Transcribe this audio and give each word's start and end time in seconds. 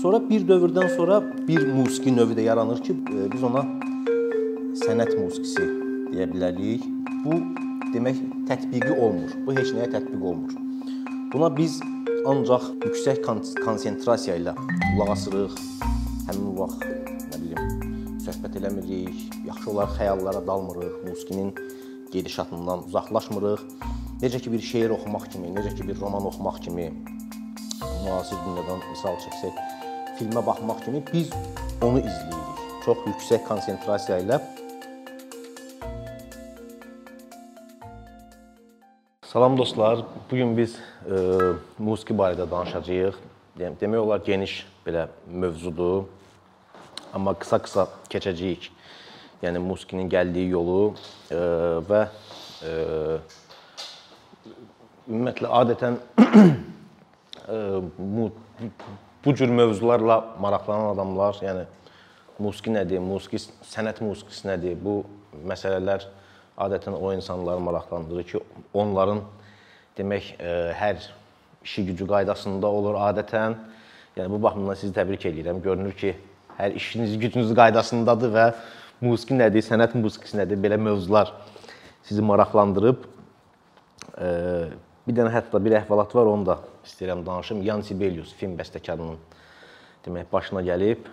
Sonra 0.00 0.22
bir 0.28 0.46
dövrdən 0.48 0.88
sonra 0.96 1.20
bir 1.48 1.66
musiqi 1.74 2.16
növü 2.16 2.38
də 2.38 2.46
yaranır 2.48 2.82
ki, 2.82 2.96
e, 3.12 3.26
biz 3.32 3.42
ona 3.44 3.64
sənət 4.80 5.12
musiqisi 5.20 5.66
deyə 6.14 6.28
bilərik. 6.32 6.86
Bu 7.24 7.38
demək 7.92 8.22
tətbiqi 8.48 8.94
olmur. 8.96 9.36
Bu 9.46 9.56
heç 9.58 9.74
nəyə 9.76 9.90
tətbiq 9.98 10.24
olmur. 10.32 10.56
Buna 11.34 11.52
biz 11.56 11.80
ancaq 12.28 12.70
yüksək 12.86 13.22
konsentrasiya 13.64 14.38
ilə 14.40 14.56
qulaq 14.56 15.16
asırıq. 15.16 15.58
Həmin 16.28 16.54
vaxt 16.56 16.86
nə 17.32 17.42
bilim 17.42 17.90
söhbət 18.22 18.60
eləmirik, 18.60 19.16
yaxşı 19.48 19.70
olaraq 19.70 19.96
xəyallara 19.98 20.46
dalmırıq, 20.46 20.94
musiqinin 21.08 21.54
gedişatından 22.12 22.86
uzaqlaşmırıq. 22.86 23.62
Necə 24.22 24.38
ki 24.42 24.52
bir 24.52 24.62
şeir 24.62 24.94
oxumaq 24.94 25.26
kimi, 25.32 25.50
necə 25.56 25.74
ki 25.74 25.86
bir 25.88 25.98
roman 26.00 26.28
oxumaq 26.30 26.60
kimi, 26.62 26.86
müasir 28.04 28.38
dünyadan 28.46 28.82
misal 28.92 29.18
çəksək, 29.24 29.58
filmə 30.18 30.42
baxmaq 30.46 30.82
kimi 30.84 31.00
biz 31.12 31.30
onu 31.82 32.00
izləyirik. 32.02 32.64
Çox 32.84 33.04
yüksək 33.06 33.44
konsentrasiya 33.46 34.18
ilə. 34.24 34.38
Salam 39.32 39.56
dostlar. 39.58 40.02
Bu 40.30 40.36
gün 40.36 40.56
biz 40.56 40.74
e, 41.06 41.18
musiqi 41.78 42.16
barədə 42.18 42.44
danışacağıq. 42.50 43.20
Yəni 43.60 43.78
demək 43.80 44.02
olar 44.02 44.20
geniş 44.26 44.58
belə 44.86 45.06
mövzudur. 45.28 46.04
Amma 47.14 47.32
qısa-qısa 47.40 47.86
keçəcəyik. 48.12 48.68
Yəni 49.42 49.62
musiqinin 49.64 50.10
gəldiyi 50.12 50.52
yolu 50.52 50.92
e, 51.30 51.40
və 51.88 52.02
e, 52.68 52.74
ümumiyyətlə 55.08 55.54
adətən 55.62 55.98
bu, 57.98 58.28
bu 59.24 59.34
cür 59.34 59.48
mövzularla 59.48 60.34
maraqlanan 60.40 60.94
adamlar, 60.94 61.38
yəni 61.42 61.66
musiqi 62.42 62.72
nədir, 62.74 63.02
musiqi 63.02 63.38
sənət 63.70 64.02
musiqisi 64.02 64.48
nədir? 64.48 64.76
Bu 64.82 65.02
məsələlər 65.48 66.08
adətən 66.58 66.96
o 66.98 67.12
insanları 67.14 67.62
maraqlandırır 67.62 68.26
ki, 68.28 68.42
onların 68.74 69.22
demək 69.98 70.34
hər 70.78 71.00
işi 71.64 71.86
gücü 71.92 72.06
qaydasında 72.10 72.66
olur 72.66 72.98
adətən. 73.10 73.56
Yəni 74.16 74.28
bu 74.28 74.42
baxımdan 74.42 74.76
sizi 74.76 74.92
təbrik 74.92 75.24
edirəm. 75.30 75.62
Görünür 75.64 75.94
ki, 75.96 76.16
hər 76.58 76.74
işiniz 76.76 77.16
gücünüz 77.20 77.54
qaydasındadır 77.56 78.32
və 78.34 78.46
musiqi 79.00 79.38
nədir, 79.38 79.64
sənət 79.64 79.94
musiqisi 79.96 80.36
nədir 80.36 80.60
belə 80.60 80.76
mövzular 80.76 81.32
sizi 82.04 82.22
maraqlandırıb. 82.22 83.06
Bir 85.02 85.16
dənə 85.16 85.32
hətta 85.34 85.58
bir 85.58 85.74
əhvalat 85.80 86.12
var, 86.14 86.28
onu 86.30 86.46
da 86.46 86.54
istəyirəm 86.86 87.24
danışım. 87.26 87.62
Yan 87.66 87.80
Sibelius 87.82 88.30
film 88.38 88.52
bəstəkarının 88.54 89.16
demək 90.04 90.28
başına 90.30 90.62
gəlib. 90.62 91.08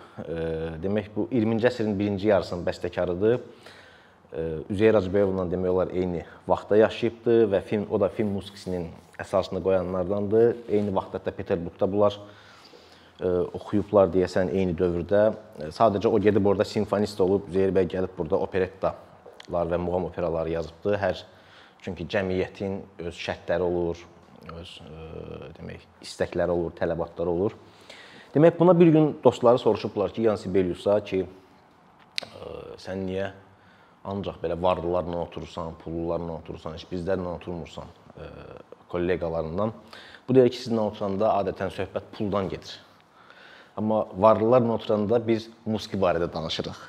Demək 0.82 1.08
bu 1.16 1.24
20-ci 1.32 1.66
əsrin 1.66 1.96
birinci 1.98 2.28
yarısının 2.30 2.62
bəstəkarıdır. 2.68 3.40
Üzeyir 4.70 4.94
Hacıyevlə 4.94 5.48
demək 5.50 5.72
olar 5.72 5.90
eyni 5.90 6.22
vaxtda 6.46 6.78
yaşayıbdı 6.84 7.34
və 7.50 7.60
film 7.66 7.88
o 7.90 7.98
da 7.98 8.08
film 8.14 8.30
musiqisinin 8.36 8.86
əsasını 9.18 9.58
qoyanlardandır. 9.64 10.54
Eyni 10.68 10.94
vaxtda 10.94 11.18
da 11.24 11.34
Peterburqda 11.34 11.90
bunlar 11.90 12.20
oxuyublar 13.58 14.14
deyəsən 14.14 14.54
eyni 14.54 14.78
dövrdə. 14.78 15.32
Sadəcə 15.74 16.06
o 16.06 16.22
gedib 16.22 16.46
orada 16.46 16.64
simfonist 16.64 17.18
olub, 17.20 17.50
Üzeyir 17.50 17.74
bəy 17.74 17.90
gəlib 17.90 18.14
burada 18.16 18.38
operettalar 18.38 19.74
və 19.74 19.82
muğam 19.82 20.06
operaları 20.12 20.54
yazıbdı. 20.54 20.94
Hər 20.94 21.26
Çünki 21.80 22.04
cəmiyyətin 22.12 22.80
öz 23.08 23.16
şərtləri 23.16 23.64
olur, 23.64 24.00
öz 24.52 24.72
ə, 24.84 24.88
e, 24.88 25.50
demək, 25.56 25.84
istəkləri 26.04 26.52
olur, 26.52 26.74
tələbatları 26.76 27.32
olur. 27.32 27.54
Demək 28.34 28.58
buna 28.58 28.74
bir 28.78 28.92
gün 28.92 29.06
dostları 29.24 29.58
soruşublar 29.58 30.12
ki, 30.12 30.26
Yan 30.28 30.36
Sibeliusa 30.40 30.98
ki, 31.04 31.22
ə, 31.24 32.28
e, 32.28 32.50
sən 32.84 33.06
niyə 33.08 33.30
ancaq 34.10 34.42
belə 34.42 34.58
varlılarla 34.60 35.24
oturursan, 35.24 35.72
pullularla 35.80 36.36
oturursan, 36.42 36.76
heç 36.76 36.84
bizlərlə 36.92 37.32
oturmursan, 37.38 37.88
ə, 38.12 38.28
e, 38.28 38.84
kolleqalarından. 38.92 39.72
Bu 40.28 40.36
deyir 40.36 40.52
ki, 40.52 40.60
sizinlə 40.60 40.84
oturanda 40.92 41.32
adətən 41.40 41.72
söhbət 41.72 42.12
puldan 42.16 42.52
gedir. 42.52 42.76
Amma 43.80 44.04
varlılarla 44.20 44.76
oturanda 44.76 45.20
biz 45.26 45.48
musiqi 45.64 45.96
barədə 46.00 46.28
danışırıq. 46.32 46.84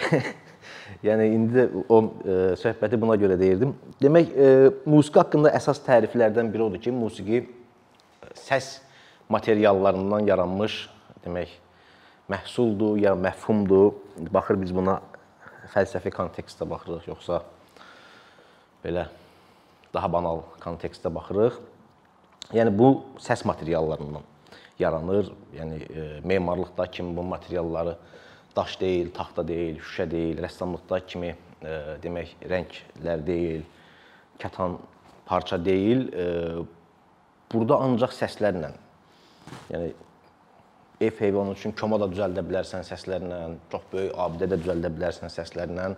Yəni 1.04 1.26
indi 1.32 1.56
də 1.56 1.84
o 1.88 1.98
e, 2.04 2.36
söhbəti 2.60 2.98
buna 3.00 3.16
görə 3.20 3.38
deyirdim. 3.40 3.72
Demək, 4.02 4.32
e, 4.34 4.48
musiqi 4.84 5.20
haqqında 5.22 5.52
əsas 5.56 5.80
təriflərdən 5.86 6.50
biri 6.52 6.66
odur 6.66 6.82
ki, 6.82 6.92
musiqi 6.92 7.44
səs 8.36 8.80
materiallarından 9.32 10.26
yaranmış, 10.28 10.82
demək, 11.24 11.54
məhsuldur 12.30 12.98
ya 13.00 13.14
məfhumdur. 13.16 13.94
Baxır 14.34 14.60
biz 14.60 14.74
buna 14.76 14.98
fəlsəfi 15.72 16.12
kontekstdə 16.14 16.68
baxırıq, 16.68 17.08
yoxsa 17.10 17.40
belə 18.84 19.06
daha 19.94 20.10
banal 20.12 20.44
kontekstdə 20.62 21.12
baxırıq. 21.14 21.58
Yəni 22.54 22.74
bu 22.74 22.92
səs 23.22 23.46
materiallarından 23.46 24.26
yaranır. 24.78 25.30
Yəni 25.54 25.82
e, 25.82 26.06
memarlıqda 26.24 26.86
kimi 26.86 27.16
bu 27.16 27.22
materialları 27.22 27.96
daş 28.56 28.80
deyil, 28.80 29.10
taxta 29.14 29.44
deyil, 29.46 29.78
şüşə 29.80 30.06
deyil, 30.10 30.42
rəssamlıqda 30.44 31.00
kimi 31.06 31.30
e, 31.32 31.78
demək 32.02 32.34
rənglər 32.50 33.24
deyil, 33.26 33.64
kətan 34.42 34.78
parça 35.28 35.58
deyil. 35.64 36.06
E, 36.12 36.26
burada 37.52 37.80
ancaq 37.86 38.14
səslərlə. 38.16 38.72
Yəni 39.70 39.92
ev 41.00 41.20
heyvanı 41.20 41.56
üçün 41.56 41.74
koma 41.78 41.98
da 42.00 42.08
düzəldə 42.10 42.44
bilərsən 42.46 42.86
səslərlə, 42.86 43.42
çox 43.72 43.86
böyük 43.92 44.16
abidə 44.26 44.50
də 44.52 44.60
düzəldə 44.64 44.90
bilərsən 44.96 45.32
səslərlə. 45.32 45.92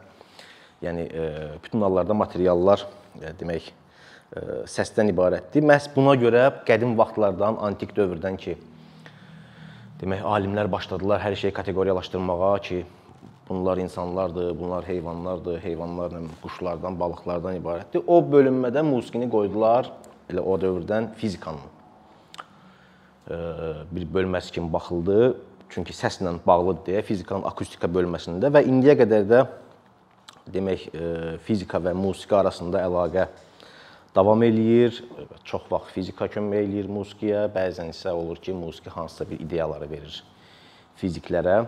Yəni 0.83 1.07
e, 1.07 1.31
bütün 1.63 1.83
hallarda 1.87 2.15
materiallar 2.15 2.85
e, 3.21 3.33
demək 3.39 3.71
e, 3.71 4.45
səsdən 4.71 5.13
ibarətdir. 5.15 5.65
Məhz 5.67 5.89
buna 5.95 6.15
görə 6.19 6.49
qədim 6.69 6.97
vaxtlardan, 6.99 7.59
antik 7.63 7.95
dövrdən 7.97 8.39
ki, 8.41 8.57
demək 10.03 10.25
alimlər 10.27 10.71
başladılar 10.71 11.23
hər 11.23 11.37
şeyi 11.39 11.55
kateqoriyalaşdırmağa 11.55 12.59
ki, 12.67 12.83
bunlar 13.49 13.79
insanlardır, 13.79 14.59
bunlar 14.59 14.85
heyvanlardır, 14.85 15.61
heyvanlar 15.63 16.17
quşlardan, 16.43 16.99
balıqlardan 17.01 17.59
ibarətdir. 17.61 18.03
O 18.07 18.19
bölünmədə 18.23 18.83
musiqini 18.87 19.29
qoydular 19.31 19.93
elə 20.31 20.43
o 20.43 20.59
dövrdən 20.59 21.13
fizikanın 21.21 21.71
bir 23.93 24.07
bölməsi 24.15 24.53
kimi 24.53 24.73
baxıldı. 24.73 25.37
Çünki 25.73 25.95
səslə 25.97 26.35
bağlıdır 26.47 26.83
deyə 26.91 27.03
fizikanın 27.07 27.47
akustika 27.49 27.89
bölməsində 27.89 28.51
və 28.53 28.65
indiyə 28.69 28.97
qədər 28.99 29.29
də 29.31 29.45
demək 30.53 30.89
fizika 31.47 31.79
və 31.81 31.95
musiqi 31.97 32.35
arasında 32.37 32.83
əlaqə 32.83 33.29
davam 34.15 34.43
eləyir. 34.43 35.03
Çox 35.45 35.65
vaxt 35.71 35.95
fizika 35.97 36.29
kömək 36.31 36.67
eləyir 36.67 36.91
musiqiyə, 36.93 37.47
bəzən 37.55 37.93
isə 37.95 38.13
olur 38.13 38.41
ki, 38.43 38.55
musiqi 38.57 38.93
hansısa 38.93 39.29
bir 39.31 39.41
ideyaları 39.41 39.91
verir 39.91 40.23
fiziklərə. 41.01 41.65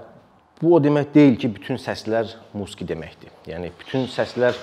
Bu 0.62 0.74
o 0.76 0.78
demək 0.82 1.10
deyil 1.14 1.36
ki, 1.40 1.50
bütün 1.56 1.80
səslər 1.80 2.36
musiqi 2.54 2.86
deməkdir. 2.86 3.32
Yəni 3.50 3.72
bütün 3.80 4.06
səslər 4.12 4.54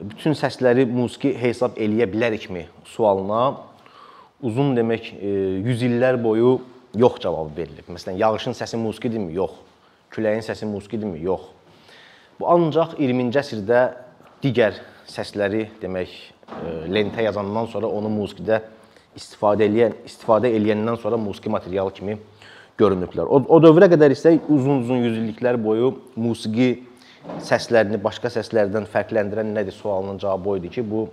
bütün 0.00 0.34
səsləri 0.34 0.86
musiqi 0.90 1.30
hesab 1.38 1.76
eləyə 1.78 2.08
bilərikmi 2.10 2.66
sualına 2.90 3.42
uzun 4.44 4.74
demək 4.76 5.12
100 5.14 5.84
illər 5.88 6.18
boyu 6.22 6.56
yox 6.98 7.20
cavabı 7.22 7.54
verilib. 7.56 7.86
Məsələn, 7.88 8.18
yağışın 8.18 8.56
səsi 8.58 8.78
musiqidirmi? 8.80 9.34
Yox. 9.34 9.54
Küləyin 10.14 10.42
səsi 10.46 10.66
musiqidirmi? 10.66 11.22
Yox. 11.22 11.46
Bu 12.40 12.48
ancaq 12.50 12.96
20-ci 12.98 13.40
əsrdə 13.40 13.84
digər 14.42 14.80
səsləri 15.10 15.68
demək 15.82 16.12
lentə 16.90 17.24
yazandan 17.24 17.68
sonra 17.72 17.88
onu 17.88 18.10
musiqidə 18.12 18.60
istifadə 19.16 19.66
eləyən, 19.68 19.98
istifadə 20.08 20.50
eləyəndən 20.54 20.98
sonra 21.02 21.18
musiqi 21.20 21.52
materialı 21.52 21.92
kimi 21.94 22.16
görünüblər. 22.78 23.28
O, 23.30 23.40
o 23.48 23.60
dövrə 23.62 23.88
qədər 23.92 24.14
isə 24.14 24.34
uzun-uzun 24.42 25.04
yüzilliklər 25.06 25.58
boyu 25.62 25.92
musiqi 26.18 26.72
səslərini 27.44 28.00
başqa 28.02 28.32
səslərdən 28.34 28.88
fərqləndirən 28.92 29.54
nədir 29.56 29.76
sualının 29.76 30.18
cavabı 30.22 30.50
o 30.50 30.56
idi 30.58 30.72
ki, 30.74 30.84
bu 30.84 31.06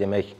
demək 0.00 0.32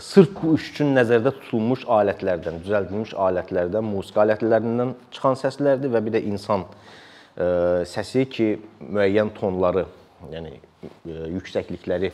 sırf 0.00 0.32
bu 0.40 0.54
iş 0.56 0.70
üçün 0.72 0.94
nəzərdə 0.96 1.34
tutulmuş 1.36 1.84
alətlərdən, 1.92 2.62
düzəldilmiş 2.64 3.12
alətlərdən, 3.20 3.84
musiqi 3.84 4.22
alətlərindən 4.24 4.94
çıxan 5.14 5.38
səslərdir 5.44 5.92
və 5.92 6.02
bir 6.06 6.16
də 6.16 6.24
insan 6.30 6.64
ə, 6.64 7.84
səsi 7.90 8.24
ki, 8.32 8.48
müəyyən 8.88 9.34
tonları, 9.36 9.84
yəni 10.32 10.56
ə, 10.56 11.28
yüksəklikləri 11.36 12.10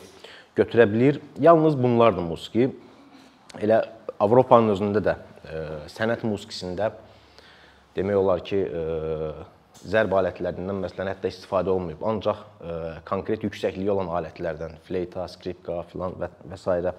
götürə 0.57 0.87
bilir. 0.93 1.21
Yalnız 1.39 1.77
bunlardır 1.83 2.27
musiqi. 2.27 2.69
Elə 3.59 3.81
Avropanın 4.21 4.75
özündə 4.75 5.01
də 5.03 5.15
e, 5.17 5.61
sənət 5.91 6.21
musiqisində 6.27 6.91
demək 7.95 8.19
olar 8.19 8.43
ki, 8.45 8.59
e, 8.61 9.31
zərb 9.81 10.13
alətlərindən 10.19 10.81
məsələn 10.83 11.09
hətta 11.13 11.31
istifadə 11.31 11.71
olunmayıb. 11.73 12.03
Ancaq 12.05 12.41
e, 12.61 12.75
konkret 13.07 13.43
yüksəkliyi 13.47 13.89
olan 13.93 14.11
alətlərdən, 14.19 14.77
fleyta, 14.85 15.25
skripka 15.31 15.81
filan 15.91 16.15
və 16.21 16.29
və 16.51 16.59
s. 16.59 16.93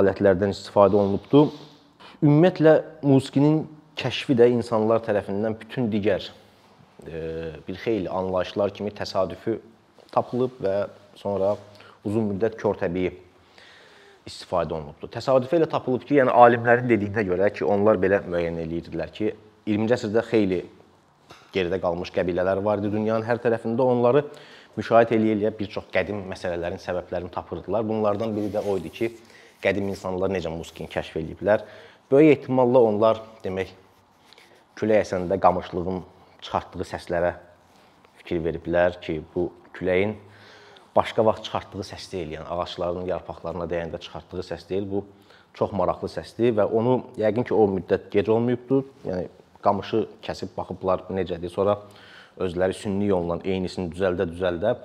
alətlərdən 0.00 0.54
istifadə 0.54 0.96
olunubdu. 0.96 1.50
Ümumiyyətlə 2.22 2.76
musiqinin 3.04 3.64
kəşfi 4.00 4.36
də 4.38 4.48
insanlar 4.54 5.02
tərəfindən 5.04 5.58
bütün 5.60 5.90
digər 5.92 6.30
e, 7.04 7.52
bir 7.66 7.80
xeyli 7.84 8.08
anlayışlar 8.08 8.72
kimi 8.76 8.92
təsadüfi 8.96 9.58
tapılıb 10.14 10.56
və 10.64 10.76
sonra 11.20 11.56
uzun 12.06 12.30
müddət 12.32 12.56
körtəbii 12.60 13.10
istifadə 14.28 14.76
olunubdur. 14.76 15.10
Təsadüfə 15.12 15.58
elə 15.58 15.68
tapılıb 15.70 16.04
ki, 16.06 16.18
yəni 16.20 16.34
alimlərin 16.34 16.88
dediyinə 16.90 17.24
görə 17.28 17.50
ki, 17.54 17.64
onlar 17.64 17.98
belə 18.00 18.22
müəyyən 18.26 18.60
eləyirdilər 18.64 19.12
ki, 19.16 19.32
20-ci 19.68 19.96
əsrdə 19.96 20.24
xeyli 20.28 20.60
geridə 21.54 21.80
qalmış 21.82 22.12
qəbilələr 22.14 22.62
var 22.64 22.80
idi 22.80 22.92
dünyanın 22.92 23.26
hər 23.26 23.40
tərəfində. 23.42 23.86
Onları 23.94 24.24
müşahidə 24.78 25.16
eləyə-eləyə 25.16 25.52
bir 25.58 25.70
çox 25.74 25.90
qədim 25.94 26.22
məsələlərin 26.30 26.80
səbəblərini 26.82 27.32
tapırdılar. 27.34 27.84
Bunlardan 27.86 28.34
biri 28.36 28.52
də 28.54 28.62
o 28.64 28.76
idi 28.78 28.92
ki, 28.94 29.10
qədim 29.64 29.90
insanlar 29.90 30.32
necə 30.32 30.52
musiqini 30.52 30.90
kəşf 30.92 31.20
ediblər. 31.20 31.64
Böyük 32.10 32.38
ehtimalla 32.38 32.82
onlar 32.86 33.20
demək 33.44 33.74
külək 34.78 35.04
əsəndə 35.04 35.38
qamışlığın 35.42 36.02
çıxartdığı 36.40 36.86
səslərə 36.88 37.34
fikir 38.22 38.40
veriblər 38.44 38.96
ki, 39.04 39.20
bu 39.34 39.50
küləyin 39.76 40.16
başqa 40.96 41.24
vaxt 41.24 41.44
çıxartdığı 41.46 41.86
səs 41.92 42.10
deyil, 42.12 42.36
yəni 42.36 42.46
ağacların 42.50 43.06
yarpaqlarına 43.08 43.66
dəyəndə 43.70 44.00
çıxartdığı 44.04 44.44
səs 44.50 44.68
deyil. 44.68 44.86
Bu 44.90 45.04
çox 45.54 45.72
maraqlı 45.74 46.08
səsdir 46.10 46.54
və 46.58 46.66
onu 46.66 47.00
yəqin 47.18 47.46
ki, 47.46 47.54
o 47.54 47.66
müddət 47.76 48.10
gec 48.10 48.30
olmayıbdı. 48.30 48.80
Yəni 49.08 49.26
qamışı 49.62 50.06
kəsib 50.24 50.54
baxıblar 50.56 51.06
necədir. 51.14 51.52
Sonra 51.52 51.78
özləri 52.40 52.74
sünni 52.76 53.10
yolla 53.10 53.40
eynisini 53.44 53.90
düzəldə-düzəldə 53.94 54.76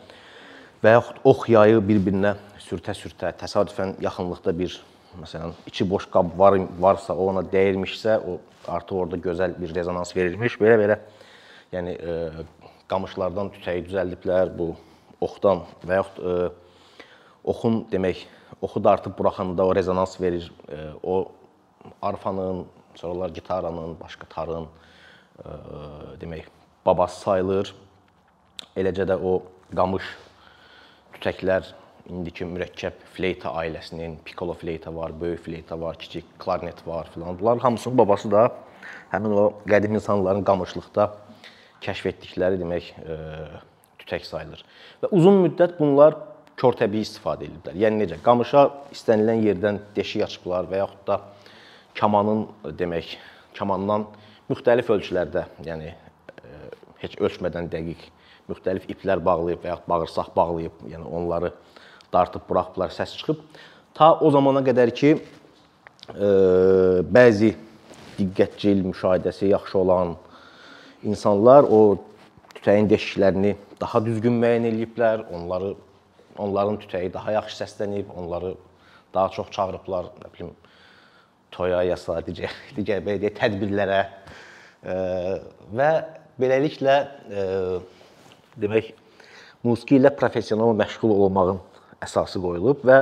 və 0.84 0.98
yaxud 0.98 1.22
ox 1.24 1.48
yayı 1.50 1.82
bir-birinə 1.86 2.36
sürtə-sürtə 2.66 3.32
təsadüfən 3.40 3.96
yaxınlıqda 4.04 4.54
bir 4.58 4.76
məsələn 5.22 5.54
içi 5.70 5.88
boş 5.90 6.10
qab 6.12 6.34
var 6.38 6.58
varsa, 6.80 7.16
o 7.16 7.30
ona 7.32 7.46
dəyirmişsə, 7.52 8.18
o 8.20 8.40
artıq 8.68 8.98
orada 9.04 9.18
gözəl 9.22 9.56
bir 9.62 9.76
rezonans 9.76 10.12
verilmiş. 10.16 10.58
Belə-belə 10.62 11.00
yəni 11.74 11.96
e, 11.96 12.18
qamışlardan 12.92 13.54
tütəyi 13.56 13.86
düzəldiblər 13.88 14.52
bu 14.58 14.74
oxdan 15.22 15.64
və 15.86 16.00
yaxud 16.02 16.22
e, 16.22 16.50
oxun 17.46 17.84
demək, 17.92 18.26
oxu 18.62 18.82
dartıb 18.84 19.18
buraxanda 19.18 19.66
o 19.66 19.76
rezonans 19.76 20.20
verir. 20.22 20.52
E, 20.70 20.90
o 21.04 21.32
arfanın, 22.02 22.66
sonralar 22.96 23.30
gitaranın, 23.30 24.00
başqa 24.00 24.28
tarın 24.30 24.68
e, 25.40 25.50
demək 26.22 26.50
babası 26.86 27.22
sayılır. 27.22 27.74
Eləcə 28.76 29.08
də 29.10 29.18
o 29.20 29.42
qamış 29.76 30.06
tütəklər 31.16 31.74
indiki 32.10 32.46
mürəkkəb 32.46 33.06
fleyta 33.16 33.52
ailəsinin 33.62 34.20
pikolo 34.26 34.54
fleyta 34.54 34.94
var, 34.96 35.14
böyük 35.22 35.44
fleyta 35.46 35.80
var, 35.82 35.98
kiçik 36.00 36.26
klarnet 36.40 36.88
var 36.88 37.10
filan. 37.14 37.40
Bunlar 37.40 37.60
hamısının 37.60 37.98
babası 37.98 38.32
da 38.32 38.50
həmin 39.12 39.34
o 39.34 39.46
qədim 39.68 39.98
insanların 39.98 40.44
qamışlıqda 40.46 41.10
kəşf 41.86 42.12
etdikləri 42.12 42.60
demək 42.62 42.92
e, 43.02 43.16
tütək 44.06 44.26
sayılır. 44.30 44.64
Və 45.04 45.12
uzun 45.18 45.42
müddət 45.44 45.78
bunlar 45.80 46.18
körtəbii 46.60 47.04
istifadə 47.04 47.48
ediblər. 47.50 47.76
Yəni 47.80 48.04
necə? 48.04 48.20
Qamışa 48.24 48.68
istənilən 48.96 49.44
yerdən 49.44 49.82
deşik 49.96 50.24
açıblar 50.28 50.70
və 50.72 50.80
yaxud 50.84 51.04
da 51.08 51.20
kamanın 52.00 52.46
demək, 52.80 53.16
kamandan 53.58 54.08
müxtəlif 54.50 54.92
ölçülərdə, 54.94 55.46
yəni 55.66 55.92
e, 55.92 56.60
heç 57.02 57.18
ölçmədən 57.20 57.70
dəqiq 57.72 58.08
müxtəlif 58.52 58.88
iplər 58.94 59.24
bağlayıb 59.26 59.64
və 59.64 59.74
yaxud 59.74 59.90
bağırsaq 59.90 60.32
bağlayıb, 60.36 60.86
yəni 60.92 61.08
onları 61.18 61.52
dartıb 62.14 62.46
buraxıblar, 62.50 62.94
səs 62.94 63.18
çıxıb. 63.18 63.42
Ta 63.96 64.14
o 64.20 64.32
zamana 64.32 64.62
qədər 64.66 64.92
ki, 64.96 65.16
e, 66.14 66.30
bəzi 67.18 67.56
diqqətcil, 68.20 68.86
müşahidəsi 68.92 69.52
yaxşı 69.52 69.78
olan 69.82 70.16
insanlar 71.04 71.68
o 71.68 71.98
tütəyin 72.56 72.88
deşiklərini 72.92 73.56
daha 73.82 74.02
düzgün 74.06 74.38
müəyyən 74.42 74.70
ediblər, 74.72 75.26
onları 75.36 75.74
onların 76.38 76.80
tütəyi 76.84 77.14
daha 77.14 77.32
yaxşı 77.38 77.64
səslənib, 77.64 78.12
onları 78.16 78.56
daha 79.14 79.30
çox 79.36 79.52
çağırıblar, 79.56 80.12
nə 80.22 80.32
bilim, 80.34 80.52
toya, 81.52 81.84
yasa, 81.88 82.20
digər, 82.28 82.54
digər 82.78 83.04
belə 83.06 83.22
deyək, 83.24 83.38
tədbirlərə 83.40 84.02
e, 84.04 84.98
və 85.76 85.92
beləliklə 86.42 86.98
e, 87.32 87.46
demək 88.60 88.92
musiqi 89.66 90.00
ilə 90.00 90.12
professional 90.16 90.76
məşğul 90.78 91.16
olmağın 91.16 91.62
əsası 92.06 92.42
qoyulub 92.44 92.84
və 92.86 93.00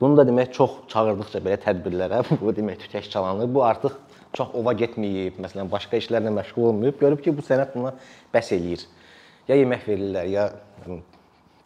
bunu 0.00 0.16
da 0.18 0.26
demək 0.26 0.54
çox 0.56 0.78
çağırdıqca 0.92 1.42
belə 1.42 1.58
tədbirlərə 1.62 2.22
bu 2.40 2.54
demək 2.54 2.86
tükək 2.86 3.10
çalanır. 3.12 3.50
Bu 3.50 3.64
artıq 3.66 3.98
çox 4.32 4.54
ova 4.56 4.72
getməyib, 4.72 5.36
məsələn, 5.42 5.68
başqa 5.70 5.98
işlərlə 6.00 6.32
məşğul 6.32 6.70
olmayıb. 6.70 6.98
Görüb 7.00 7.20
ki, 7.24 7.34
bu 7.36 7.44
sənət 7.44 7.74
buna 7.76 7.92
bəs 8.32 8.54
eləyir. 8.56 8.86
Ya 9.48 9.58
yemək 9.58 9.86
verirlər, 9.88 10.28
ya 10.30 10.44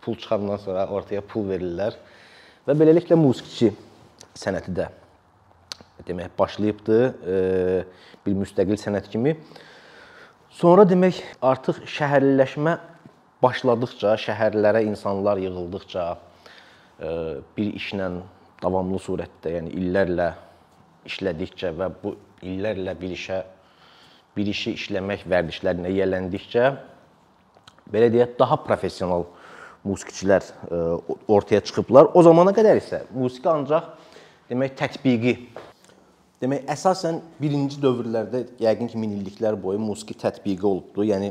pul 0.05 0.17
çıxandan 0.17 0.61
sonra 0.63 0.87
ortaya 0.89 1.21
pul 1.21 1.45
verirlər 1.51 1.97
və 2.67 2.77
beləliklə 2.79 3.19
musiqiçi 3.21 3.73
sənəti 4.37 4.73
də 4.77 4.89
demək 6.07 6.33
başlayıbdı 6.39 6.99
e, 7.05 7.37
bir 8.27 8.37
müstəqil 8.37 8.79
sənət 8.81 9.11
kimi. 9.13 9.35
Sonra 10.57 10.87
demək 10.89 11.19
artıq 11.45 11.83
şəhərliləşmə 11.91 12.77
başladıkca, 13.43 14.15
şəhərlərə 14.25 14.85
insanlar 14.87 15.41
yığıldıqca, 15.41 16.07
bir 17.57 17.75
işlə 17.77 18.09
davamlı 18.63 19.01
surətdə, 19.05 19.53
yəni 19.59 19.75
illərlə 19.77 20.31
işlədikcə 21.07 21.75
və 21.77 21.91
bu 22.03 22.15
illərlə 22.47 22.97
bir 22.99 23.13
işə 23.17 23.43
bir 24.37 24.49
işi 24.53 24.75
işləmək 24.77 25.25
vərdişlərinə 25.29 25.93
yiyələndikcə 25.93 26.65
belə 27.93 28.11
deyək, 28.13 28.37
daha 28.39 28.59
professional 28.65 29.27
musiqiçilər 29.87 30.47
ortaya 31.29 31.63
çıxıblar. 31.63 32.13
O 32.15 32.23
zamana 32.27 32.55
qədər 32.57 32.81
isə 32.81 33.05
musiqi 33.15 33.51
ancaq 33.53 33.95
demək 34.51 34.77
tətbiqi 34.83 35.39
Demək 36.37 36.67
əsasən 36.69 37.23
birinci 37.41 37.79
dövrlərdə 37.81 38.43
yəqin 38.61 38.91
ki, 38.93 38.99
min 39.01 39.15
illiklər 39.17 39.57
boyu 39.57 39.81
musiqi 39.81 40.13
tətbiqi 40.21 40.67
olubdu. 40.69 41.07
Yəni 41.09 41.31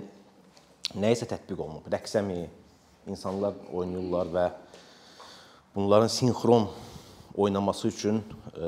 nə 0.98 1.12
isə 1.13 1.28
tətbiq 1.30 1.62
olunub. 1.62 1.86
Rəqsəmi 1.94 2.40
insanlar 3.13 3.54
oynayırlar 3.69 4.31
və 4.34 4.46
Bunların 5.75 6.08
sinxron 6.08 6.69
oynaması 7.38 7.88
üçün 7.88 8.24
e, 8.56 8.68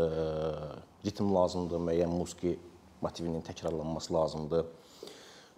ritm 1.05 1.29
lazımdır, 1.35 1.79
müəyyən 1.79 2.11
musiqi 2.11 2.57
motivinin 3.01 3.45
təkrarlanması 3.47 4.11
lazımdır. 4.13 4.65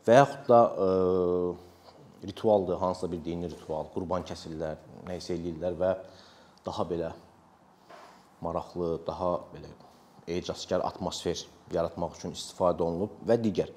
Və 0.05 0.17
yaxud 0.19 0.43
da 0.45 0.59
e, 0.69 0.89
ritualdır, 2.27 2.77
hansısa 2.77 3.11
bir 3.11 3.23
dini 3.25 3.49
ritual, 3.51 3.87
qurban 3.93 4.25
kəsirlər, 4.27 4.79
nə 5.07 5.17
isə 5.19 5.35
eləyirlər 5.37 5.77
və 5.79 5.91
daha 6.65 6.85
belə 6.89 7.11
maraqlı, 8.41 8.99
daha 9.07 9.31
belə 9.53 9.71
ecazkar 10.39 10.83
atmosfer 10.85 11.41
yaratmaq 11.73 12.17
üçün 12.17 12.35
istifadə 12.37 12.85
olunub 12.85 13.15
və 13.27 13.39
digər. 13.41 13.71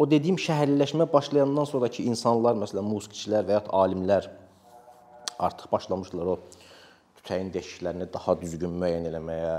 O 0.00 0.06
dediyim 0.08 0.38
şəhərliləşmə 0.40 1.06
başlayandan 1.12 1.68
sonrakı 1.68 2.06
insanlar, 2.08 2.56
məsələn, 2.56 2.86
musiqiçilər 2.88 3.44
və 3.48 3.58
ya 3.58 3.64
alimlər 3.82 4.30
artıq 5.40 5.68
başlamışdılar 5.72 6.32
o 6.34 6.38
tütəyin 7.18 7.50
deşiklərini 7.52 8.08
daha 8.12 8.36
düzgün 8.40 8.72
müəyyən 8.80 9.10
eləməyə, 9.10 9.52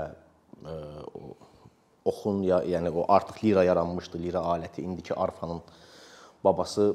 e, 0.66 0.74
oxun 2.10 2.42
ya, 2.46 2.58
yəni 2.66 2.90
o 2.90 3.06
artıq 3.12 3.38
lira 3.44 3.64
yaranmışdı, 3.68 4.18
lira 4.18 4.42
aləti 4.54 4.82
indiki 4.82 5.14
arfanın 5.14 5.62
babası 6.44 6.88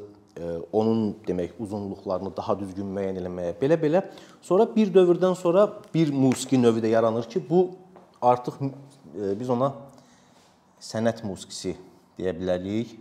onun 0.71 1.15
demək 1.27 1.55
uzunluqlarını 1.59 2.31
daha 2.37 2.55
düzgün 2.59 2.89
müəyyən 2.93 3.19
eləməyə. 3.21 3.55
Belə-belə 3.61 4.03
sonra 4.41 4.67
bir 4.75 4.91
dövrdən 4.93 5.35
sonra 5.35 5.67
bir 5.93 6.11
musiqi 6.13 6.59
növü 6.61 6.83
də 6.85 6.91
yaranır 6.93 7.29
ki, 7.29 7.41
bu 7.49 7.71
artıq 8.21 8.59
e, 8.61 9.39
biz 9.39 9.49
ona 9.49 9.71
sənət 10.81 11.23
musiqisi 11.25 11.75
deyə 12.19 12.35
bilərik. 12.37 12.93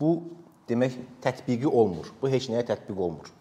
Bu 0.00 0.18
demək 0.68 0.98
tətbiqi 1.24 1.70
olmur. 1.70 2.12
Bu 2.20 2.28
heç 2.28 2.50
nəyə 2.52 2.66
tətbiq 2.68 3.00
olmur. 3.08 3.32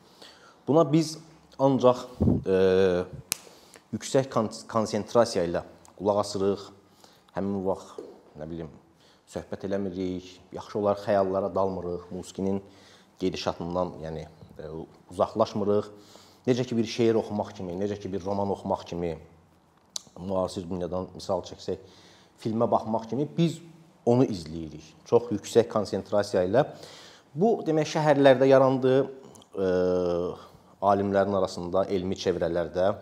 Buna 0.67 0.85
biz 0.91 1.17
Ancaq 1.59 2.01
e, 2.47 2.55
yüksək 3.95 4.27
konsentrasiya 4.71 5.45
ilə 5.47 5.63
qulaq 5.95 6.23
asırıq. 6.25 6.65
Həmin 7.35 7.61
vaxt 7.67 8.01
nə 8.39 8.47
bilim 8.47 8.71
söhbət 9.31 9.65
eləmirik, 9.67 10.27
yaxşı 10.53 10.79
olar 10.79 10.99
xəyallara 11.01 11.49
dalmırıq, 11.55 12.09
musiqinin 12.13 12.61
gedişatından, 13.19 13.95
yəni 14.03 14.25
e, 14.59 14.69
uzaqlaşmırıq. 15.11 15.89
Necə 16.47 16.65
ki 16.67 16.77
bir 16.77 16.89
şeir 16.89 17.17
oxumaq 17.17 17.55
kimi, 17.57 17.73
necə 17.79 17.97
ki 17.99 18.11
bir 18.13 18.25
roman 18.25 18.51
oxumaq 18.53 18.85
kimi, 18.85 19.15
müasir 20.19 20.67
dünyadan 20.69 21.09
misal 21.15 21.41
çəksək, 21.47 21.81
filmə 22.39 22.69
baxmaq 22.71 23.09
kimi 23.09 23.27
biz 23.37 23.57
onu 24.05 24.27
izləyirik. 24.29 24.85
Çox 25.09 25.31
yüksək 25.33 25.67
konsentrasiya 25.71 26.45
ilə. 26.45 26.67
Bu 27.35 27.57
demək 27.65 27.95
şəhərlərdə 27.95 28.47
yarandı, 28.51 28.95
e, 29.57 29.69
alimlərin 30.85 31.35
arasında, 31.39 31.87
elmi 31.89 32.15
çevrələrdə 32.19 32.93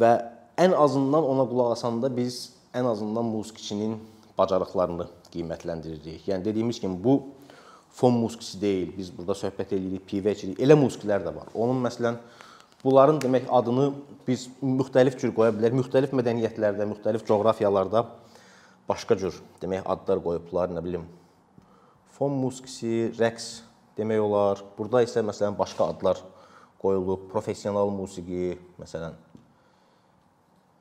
və 0.00 0.12
ən 0.58 0.74
azından 0.74 1.24
ona 1.24 1.46
qulaq 1.48 1.76
asanda 1.76 2.10
biz 2.12 2.48
ən 2.74 2.88
azından 2.90 3.24
musiqiçinin 3.30 3.96
bacarıqlarını 4.38 5.08
qiymətləndiririk. 5.32 6.28
Yəni 6.30 6.44
dediyimiz 6.46 6.80
kimi 6.80 6.98
bu 7.04 7.18
fon 7.90 8.14
musiqisi 8.22 8.60
deyil. 8.62 8.92
Biz 8.96 9.12
burada 9.16 9.36
söhbət 9.38 9.74
edirik, 9.76 10.04
pivə 10.08 10.34
içirik. 10.36 10.60
Elə 10.62 10.76
musiqilər 10.78 11.24
də 11.26 11.34
var. 11.34 11.50
Onun 11.54 11.82
məsələn 11.84 12.18
bunların 12.84 13.20
demək 13.24 13.48
adını 13.50 13.90
biz 14.26 14.48
müxtəlif 14.62 15.18
cür 15.20 15.34
qoya 15.34 15.54
bilərik. 15.56 15.80
Müxtəlif 15.80 16.14
mədəniyyətlərdə, 16.14 16.86
müxtəlif 16.92 17.26
coğrafiyalarda 17.28 18.04
başqa 18.88 19.18
cür 19.20 19.40
demək 19.62 19.84
adlar 19.84 20.22
qoyublar, 20.24 20.72
nə 20.72 20.84
bilim. 20.84 21.06
Fon 22.16 22.34
musiqisi, 22.38 23.12
rəqs 23.18 23.48
demək 23.98 24.22
olar. 24.22 24.62
Burada 24.78 25.02
isə 25.06 25.22
məsələn 25.26 25.58
başqa 25.58 25.90
adlar 25.92 26.22
qoyulub. 26.82 27.26
Professional 27.32 27.90
musiqi, 27.90 28.56
məsələn, 28.78 29.18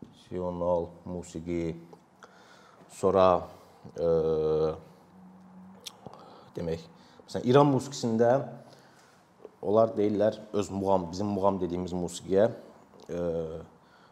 professional 0.01 0.89
musiqi, 1.05 1.75
sonra 2.93 3.25
e, 3.95 4.07
demək, 6.57 6.85
məsələn 7.27 7.47
İran 7.49 7.69
musiqisində 7.71 8.31
onlar 9.61 9.93
deyirlər 9.97 10.37
öz 10.53 10.69
muğam, 10.71 11.09
bizim 11.11 11.27
muğam 11.33 11.59
dediyimiz 11.61 11.93
musiqiyə 11.97 12.47
e, 13.09 13.19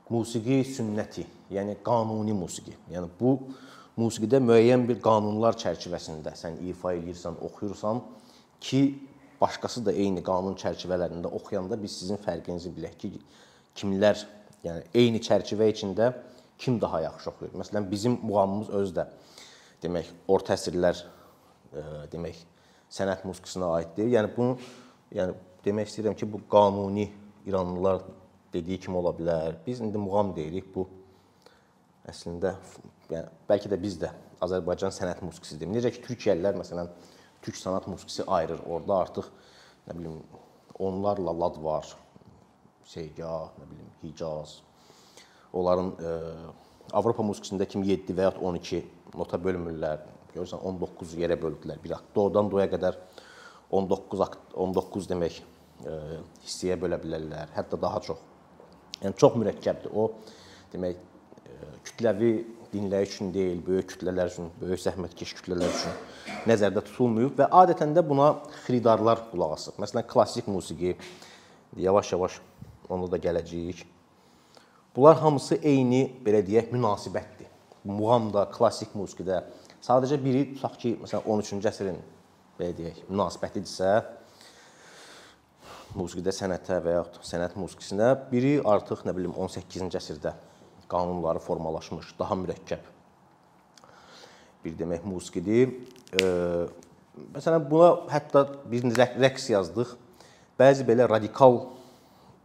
musiqi 0.09 0.61
sünnəti, 0.75 1.25
yəni 1.53 1.77
qanuni 1.85 2.35
musiqi. 2.37 2.75
Yəni 2.91 3.09
bu 3.19 3.37
musiqidə 3.99 4.41
müəyyən 4.43 4.85
bir 4.89 5.01
qanunlar 5.03 5.57
çərçivəsində 5.61 6.35
sən 6.37 6.59
ifa 6.69 6.93
eləyirsən, 6.97 7.39
oxuyursan 7.47 8.01
ki, 8.61 8.81
başqası 9.41 9.85
da 9.85 9.93
eyni 9.93 10.23
qanun 10.23 10.55
çərçivələrində 10.59 11.31
oxuyanda 11.39 11.77
biz 11.81 11.97
sizin 11.99 12.19
fərqinizi 12.21 12.71
bilək 12.75 12.97
ki, 13.01 13.11
kimlər, 13.75 14.21
yəni 14.65 14.85
eyni 14.95 15.21
çərçivə 15.23 15.69
içində 15.73 16.13
kim 16.57 16.81
daha 16.81 17.01
yaxşı 17.01 17.29
oxuyur. 17.29 17.53
Məsələn, 17.59 17.89
bizim 17.91 18.19
muğamımız 18.23 18.69
özü 18.69 18.95
də 18.95 19.07
demək, 19.83 20.11
orta 20.27 20.55
əsrlər 20.55 21.01
e, 21.73 21.83
demək, 22.11 22.41
sənət 22.91 23.25
musiqisinə 23.27 23.71
aiddir. 23.79 24.11
Yəni 24.15 24.31
bunu 24.35 24.57
yəni 25.15 25.35
demək 25.65 25.91
istəyirəm 25.91 26.17
ki, 26.19 26.29
bu 26.31 26.41
qanuni 26.51 27.09
İranlılar 27.45 28.01
dediyi 28.53 28.79
kimi 28.79 28.97
ola 28.97 29.11
bilər. 29.13 29.59
Biz 29.65 29.81
indi 29.85 29.99
muğam 30.01 30.31
deyirik. 30.35 30.71
Bu 30.75 30.87
əslində 32.09 32.55
yəni 33.11 33.29
bəlkə 33.49 33.71
də 33.71 33.79
biz 33.81 33.99
də 34.01 34.11
Azərbaycan 34.45 34.93
sənət 34.93 35.21
musiqisidir. 35.25 35.69
Necə 35.69 35.91
ki, 35.93 36.03
Türkiyəlilər 36.07 36.57
məsələn 36.59 36.89
türk 37.45 37.59
sənət 37.59 37.89
musiqisi 37.91 38.25
ayırır. 38.37 38.63
Orda 38.69 39.01
artıq 39.05 39.29
nə 39.87 39.97
bilim 39.97 40.21
onlarla 40.79 41.33
lad 41.39 41.59
var. 41.63 41.91
Seygah, 42.85 43.51
nə 43.59 43.69
bilim 43.69 43.91
Hicaz. 44.03 44.59
Onların 45.55 45.91
e, 45.95 46.13
Avropa 46.95 47.23
musiqisində 47.25 47.67
kimi 47.69 47.87
7 47.89 48.15
və 48.15 48.27
ya 48.27 48.33
12 48.35 48.83
nota 49.15 49.39
bölmürlər. 49.41 50.03
Görürsən 50.35 50.61
19 50.67 51.15
yerə 51.21 51.37
böldülər. 51.39 51.79
Bir 51.83 51.95
akt 51.97 52.11
doğrudan 52.15 52.51
doya 52.51 52.67
qədər 52.71 52.97
19 53.71 54.23
akt 54.25 54.55
19 54.55 55.09
demək 55.11 55.39
e, 55.39 55.95
hissəyə 56.45 56.77
bölə 56.81 56.99
bilərlər, 57.01 57.53
hətta 57.55 57.79
daha 57.81 58.01
çox. 58.03 58.19
Yəni 59.01 59.15
çox 59.19 59.39
mürəkkəbdir. 59.39 59.95
O 59.95 60.11
demək 60.73 60.99
e, 60.99 61.71
kütləvi 61.87 62.33
dinləyici 62.75 63.15
üçün 63.15 63.31
deyil, 63.33 63.63
böyük 63.63 63.93
kütlələr 63.93 64.31
üçün, 64.31 64.51
böyük 64.59 64.83
zəhmətkeş 64.83 65.33
kütlələr 65.39 65.71
üçün 65.71 65.95
nəzərdə 66.49 66.83
tutulmayıb 66.89 67.39
və 67.39 67.49
adətən 67.63 67.95
də 67.95 68.03
buna 68.05 68.33
xiridarlar 68.65 69.25
qulaq 69.31 69.55
asır. 69.55 69.79
Məsələn, 69.81 70.07
klassik 70.11 70.49
musiqi 70.51 70.95
yavaş-yavaş 71.79 72.39
onu 72.91 73.09
da 73.11 73.19
gələcəyik. 73.21 73.85
Bunlar 74.95 75.17
hamısı 75.19 75.57
eyni, 75.59 76.05
belə 76.23 76.39
deyək, 76.45 76.71
münasibətdir. 76.71 77.49
Muğam 77.85 78.29
da, 78.33 78.45
klassik 78.51 78.95
musiqidə 78.95 79.41
sadəcə 79.83 80.17
biri 80.23 80.45
tutaq 80.55 80.77
ki, 80.81 80.93
məsələn 81.03 81.27
13-cü 81.35 81.69
əsrin 81.69 81.99
belə 82.59 82.71
deyək, 82.77 83.03
münasibətidirsə, 83.09 83.91
musiqidə 85.99 86.31
sənətə 86.35 86.79
və 86.83 86.95
yaxud 86.95 87.27
sənət 87.27 87.59
musiqisinə 87.59 88.09
biri 88.31 88.57
artıq 88.63 89.03
nə 89.05 89.13
bilim 89.15 89.35
18-ci 89.35 89.99
əsrdə 89.99 90.33
qanunları 90.91 91.43
formalaşmış, 91.43 92.15
daha 92.19 92.37
mürəkkəb 92.39 92.91
bir 94.65 94.73
demək 94.79 95.05
musiqidir. 95.05 95.75
E, 96.17 96.25
məsələn 97.35 97.67
buna 97.69 97.91
hətta 98.09 98.47
biz 98.71 98.85
rəqs 98.97 99.51
yazdıq. 99.53 99.93
Bəzi 100.59 100.87
belə 100.87 101.07
radikal 101.11 101.59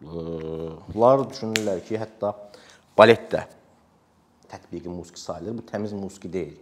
lar 0.00 1.24
düşünürlər 1.28 1.82
ki, 1.84 1.98
hətta 2.00 2.32
balet 2.96 3.26
də 3.32 3.44
tətbiqi 4.50 4.90
musiqi 4.90 5.20
sayılır. 5.20 5.58
Bu 5.60 5.66
təmiz 5.68 5.92
musiqi 5.96 6.32
deyil. 6.32 6.58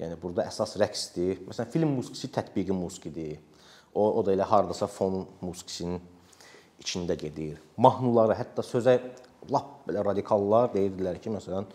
Yəni 0.00 0.18
burada 0.20 0.46
əsas 0.46 0.76
rəqsdir. 0.80 1.42
Məsələn, 1.48 1.70
film 1.72 1.94
musiqisi 1.96 2.30
tətbiqi 2.32 2.74
musiqidir. 2.76 3.38
O, 3.96 4.04
o 4.20 4.24
da 4.24 4.34
elə 4.36 4.44
hardasa 4.44 4.88
fon 4.92 5.24
musiqisinin 5.40 6.00
içində 6.82 7.16
gedir. 7.18 7.56
Mahnıları, 7.80 8.36
hətta 8.36 8.64
sözə 8.66 8.98
lap 9.52 9.86
belə 9.88 10.04
radikallar 10.04 10.70
deyirdilər 10.74 11.20
ki, 11.22 11.32
məsələn, 11.32 11.68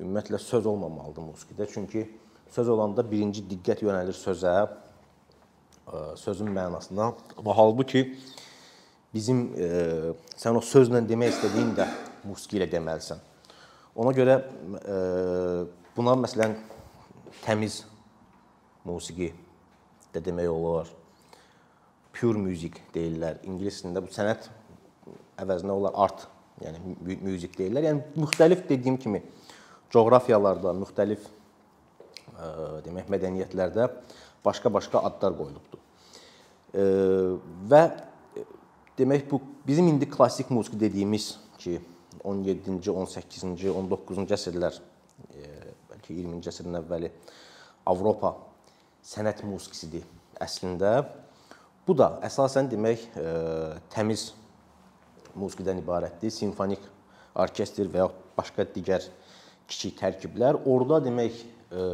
ümumiyyətlə 0.00 0.40
söz 0.42 0.66
olmamalıdır 0.66 1.28
musiqidə. 1.30 1.68
Çünki 1.70 2.04
söz 2.50 2.72
olanda 2.74 3.04
birinci 3.06 3.44
diqqət 3.46 3.84
yönəlir 3.86 4.16
sözə, 4.18 4.54
sözün 6.18 6.50
mənasına. 6.54 7.12
Və 7.38 7.56
halbuki 7.56 8.04
bizim 9.14 9.42
e, 9.58 9.68
sən 10.38 10.56
o 10.58 10.62
sözlə 10.64 11.02
demək 11.06 11.34
istədiyin 11.34 11.74
də 11.78 11.86
musiqi 12.28 12.60
ilə 12.60 12.68
deməlisən. 12.70 13.20
Ona 14.00 14.12
görə 14.14 14.36
e, 14.40 14.98
buna 15.96 16.14
məsələn 16.20 16.54
təmiz 17.42 17.82
musiqi 18.86 19.32
də 20.14 20.22
demək 20.24 20.50
olar. 20.50 20.90
Pure 22.14 22.38
music 22.38 22.80
deyirlər. 22.94 23.40
İngilis 23.46 23.80
dilində 23.82 24.02
bu 24.04 24.12
sənət 24.14 24.48
əvəzinə 25.40 25.74
onlar 25.74 25.96
art 25.98 26.26
yəni 26.60 26.96
musiq 27.24 27.56
deyirlər. 27.58 27.86
Yəni 27.90 28.20
müxtəlif 28.20 28.66
dediyim 28.68 28.98
kimi 29.00 29.22
coğrafiyalarda, 29.94 30.74
müxtəlif 30.76 31.22
ə, 31.24 32.80
demək 32.84 33.08
mədəniyyətlərdə 33.10 33.88
başqa-başqa 34.44 35.02
adlar 35.08 35.36
qoyulubdur. 35.38 35.80
Ə, 36.74 36.84
və 37.70 37.82
demək 39.00 39.26
bu 39.30 39.40
bizim 39.66 39.88
indi 39.90 40.08
klassik 40.10 40.50
musiqi 40.52 40.80
dediyimiz 40.80 41.32
ki 41.58 41.78
17-ci, 42.22 42.92
18-ci, 42.92 43.72
19-cu 43.72 44.26
əsrlər 44.36 44.76
ə, 44.76 45.50
bəlkə 45.90 46.14
20-ci 46.14 46.52
əsrin 46.52 46.80
əvvəli 46.82 47.10
Avropa 47.90 48.34
sənət 49.06 49.42
musiqisidir 49.48 50.04
əslində. 50.40 51.00
Bu 51.86 51.96
da 51.96 52.12
əsasən 52.28 52.68
demək 52.70 53.08
ə, 53.16 53.30
təmiz 53.92 54.30
musiqidən 55.34 55.80
ibarətdir. 55.82 56.32
Simfonik 56.34 56.84
orkestr 57.38 57.88
və 57.90 58.04
ya 58.04 58.08
başqa 58.36 58.66
digər 58.74 59.04
kiçik 59.70 59.98
tərkiblər. 60.00 60.58
Orda 60.68 61.00
demək 61.04 61.42
e, 61.70 61.84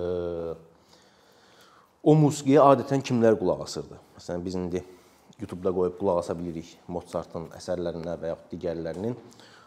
o 2.02 2.14
musiqiyə 2.16 2.64
adətən 2.72 3.04
kimlər 3.04 3.36
qulaq 3.40 3.64
asırdı? 3.66 3.98
Məsələn 4.16 4.44
biz 4.46 4.58
indi 4.58 4.82
YouTube-da 5.40 5.72
qoyub 5.76 5.98
qulaq 6.00 6.22
asa 6.22 6.36
bilirik 6.38 6.70
Mozartın 6.88 7.50
əsərlərinə 7.58 8.16
və 8.22 8.32
ya 8.32 8.38
digərlərinin. 8.52 9.16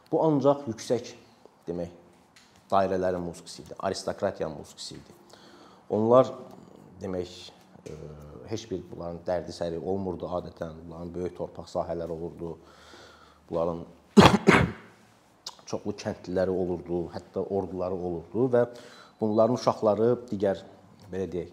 Bu 0.10 0.22
ancaq 0.26 0.66
yüksək 0.72 1.14
demək 1.68 1.94
dairələrin 2.72 3.22
musiqisi 3.22 3.64
idi, 3.64 3.78
aristokratiyanın 3.80 4.58
musiqisi 4.62 4.98
idi. 4.98 5.16
Onlar 5.90 6.30
demək 7.02 7.32
e, 7.86 7.96
heç 8.50 8.66
bir 8.72 8.82
bunların 8.92 9.22
dərdi 9.26 9.54
səri 9.54 9.78
olmurdu 9.78 10.30
adətən. 10.40 10.84
Bunların 10.86 11.14
böyük 11.14 11.38
torpaq 11.38 11.70
sahələri 11.70 12.18
olurdu 12.18 12.58
Bunların 13.50 13.80
çoxlu 15.70 15.94
kəndliləri 15.98 16.54
olurdu, 16.54 17.00
hətta 17.14 17.42
orduları 17.42 17.96
olurdu 17.98 18.46
və 18.54 18.62
bunların 19.22 19.58
uşaqları 19.58 20.10
digər 20.30 20.62
belə 21.10 21.26
deyək, 21.34 21.50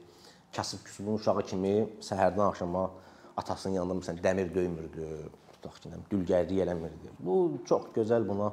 kasıb-küsubun 0.57 1.17
uşağı 1.17 1.45
kimi 1.49 1.73
səhərdən 2.05 2.45
axşama 2.51 2.85
atasının 3.37 3.75
yanında 3.75 3.99
məsələn 4.01 4.23
dəmir 4.25 4.55
döymürdü, 4.55 5.09
tutaq 5.57 5.81
ki, 5.83 5.93
dülgərlik 6.13 6.63
eləmirdi. 6.65 7.13
Bu 7.19 7.59
çox 7.69 7.91
gözəl 7.97 8.27
buna 8.29 8.53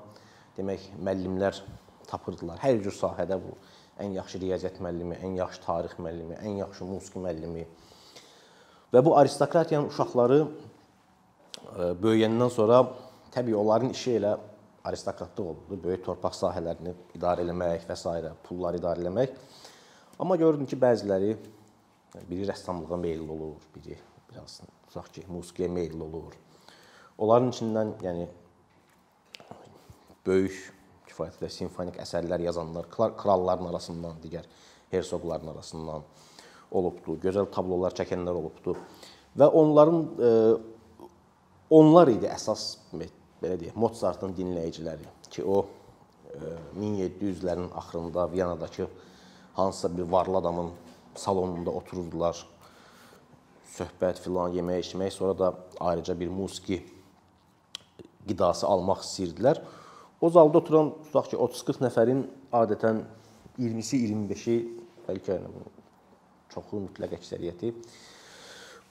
demək 0.58 0.90
müəllimlər 1.00 1.62
tapırdılar. 2.10 2.60
Hər 2.64 2.82
cür 2.84 2.96
sahədə 2.98 3.40
bu 3.42 3.56
ən 4.04 4.18
yaxşı 4.18 4.42
riyaziyyat 4.44 4.82
müəllimi, 4.84 5.20
ən 5.24 5.40
yaxşı 5.40 5.64
tarix 5.66 5.98
müəllimi, 6.00 6.38
ən 6.42 6.60
yaxşı 6.64 6.90
musiqi 6.90 7.24
müəllimi. 7.24 7.66
Və 8.94 9.02
bu 9.06 9.16
aristokratiyanın 9.18 9.90
uşaqları 9.90 10.44
e, 10.44 11.94
böyüyəndən 12.04 12.52
sonra 12.54 12.84
Təbii 13.34 13.56
onların 13.58 13.90
işi 13.90 14.12
elə 14.20 14.36
aristokratlıq 14.86 15.48
oldu, 15.48 15.78
böyük 15.84 16.04
torpaq 16.06 16.36
sahələrini 16.38 16.94
idarə 17.18 17.42
eləmək 17.42 17.88
və 17.90 17.98
s. 17.98 18.34
pulları 18.46 18.78
idarə 18.78 19.02
eləmək. 19.02 19.34
Amma 20.22 20.38
gördüm 20.38 20.70
ki, 20.70 20.78
bəziləri 20.78 21.34
biri 22.30 22.46
rəssamlığa 22.52 23.00
meyilli 23.08 23.32
olur, 23.32 23.56
biri 23.74 23.98
biraz 24.34 24.62
tutaq 24.88 25.12
ki, 25.14 25.26
musiqiyə 25.30 25.70
meyilli 25.70 26.04
olur. 26.04 26.34
Onların 27.18 27.52
içindən 27.54 27.94
yəni 28.04 28.28
böyük 30.26 30.58
kifayət 31.10 31.38
qədər 31.38 31.54
simfonik 31.54 32.00
əsərlər 32.02 32.42
yazanlar, 32.48 32.90
kralların 32.90 33.70
arasından, 33.70 34.18
digər 34.24 34.48
hersoqların 34.92 35.54
arasından 35.54 36.06
olubdu. 36.74 37.18
Gözəl 37.22 37.50
tablolar 37.54 37.94
çəkənlər 37.98 38.40
olubdu. 38.40 38.76
Və 39.38 39.50
onların 39.62 40.02
e, 40.02 40.32
onlar 41.74 42.12
idi 42.14 42.30
əsas 42.30 42.66
belə 42.94 43.58
deyək, 43.62 43.78
Mozartın 43.78 44.34
dinləyiciləri 44.38 45.10
ki, 45.30 45.46
o 45.46 45.66
1700-lərin 46.80 47.70
e, 47.70 47.74
axırında 47.78 48.32
Viyanadakı 48.32 48.88
hansısa 49.54 49.98
bir 49.98 50.04
varlı 50.04 50.38
adamın 50.38 50.72
salonunda 51.16 51.72
otururdular. 51.72 52.46
Söhbət 53.74 54.22
filan, 54.22 54.54
yemək, 54.54 54.84
içmək, 54.86 55.14
sonra 55.16 55.38
da 55.40 55.54
ayrıca 55.82 56.14
bir 56.20 56.30
musiqi 56.30 56.84
qidası 58.28 58.68
almaq 58.70 59.02
istəyirdilər. 59.02 59.62
O 60.22 60.30
zalda 60.30 60.62
oturan 60.62 60.94
tutaq 61.08 61.32
ki, 61.32 61.40
30-40 61.42 61.86
nəfərin 61.88 62.24
adətən 62.54 63.02
20-si, 63.58 64.00
25-i, 64.06 64.58
bəlkə 65.08 65.40
çoxu 66.54 66.86
mütləq 66.86 67.18
əksəriyyəti 67.18 67.74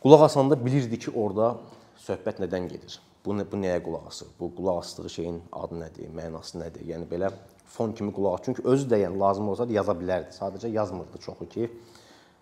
qulaq 0.03 0.27
asanda 0.27 0.59
bilirdi 0.65 0.99
ki, 0.99 1.15
orada 1.15 1.55
söhbət 2.03 2.43
nədən 2.43 2.69
gedir. 2.73 2.99
Bu 3.23 3.37
bu 3.39 3.59
nəyə 3.59 3.79
qulaq 3.85 4.09
asır? 4.11 4.29
Bu 4.39 4.51
qulaq 4.57 4.81
asdığı 4.83 5.11
şeyin 5.17 5.37
adı 5.53 5.79
nədir, 5.79 6.09
mənası 6.17 6.59
nədir? 6.59 6.83
Yəni 6.91 7.07
belə 7.11 7.31
fon 7.71 7.93
kimi 7.93 8.13
qulaq. 8.13 8.43
Çünki 8.45 8.65
özü 8.67 8.89
də 8.91 8.99
yəni 9.05 9.21
lazım 9.21 9.49
olsa 9.49 9.69
da 9.69 9.73
yaza 9.73 9.95
bilərdi. 9.95 10.35
Sadəcə 10.35 10.73
yazmırdı 10.75 11.23
çoxu 11.23 11.49
ki. 11.55 11.71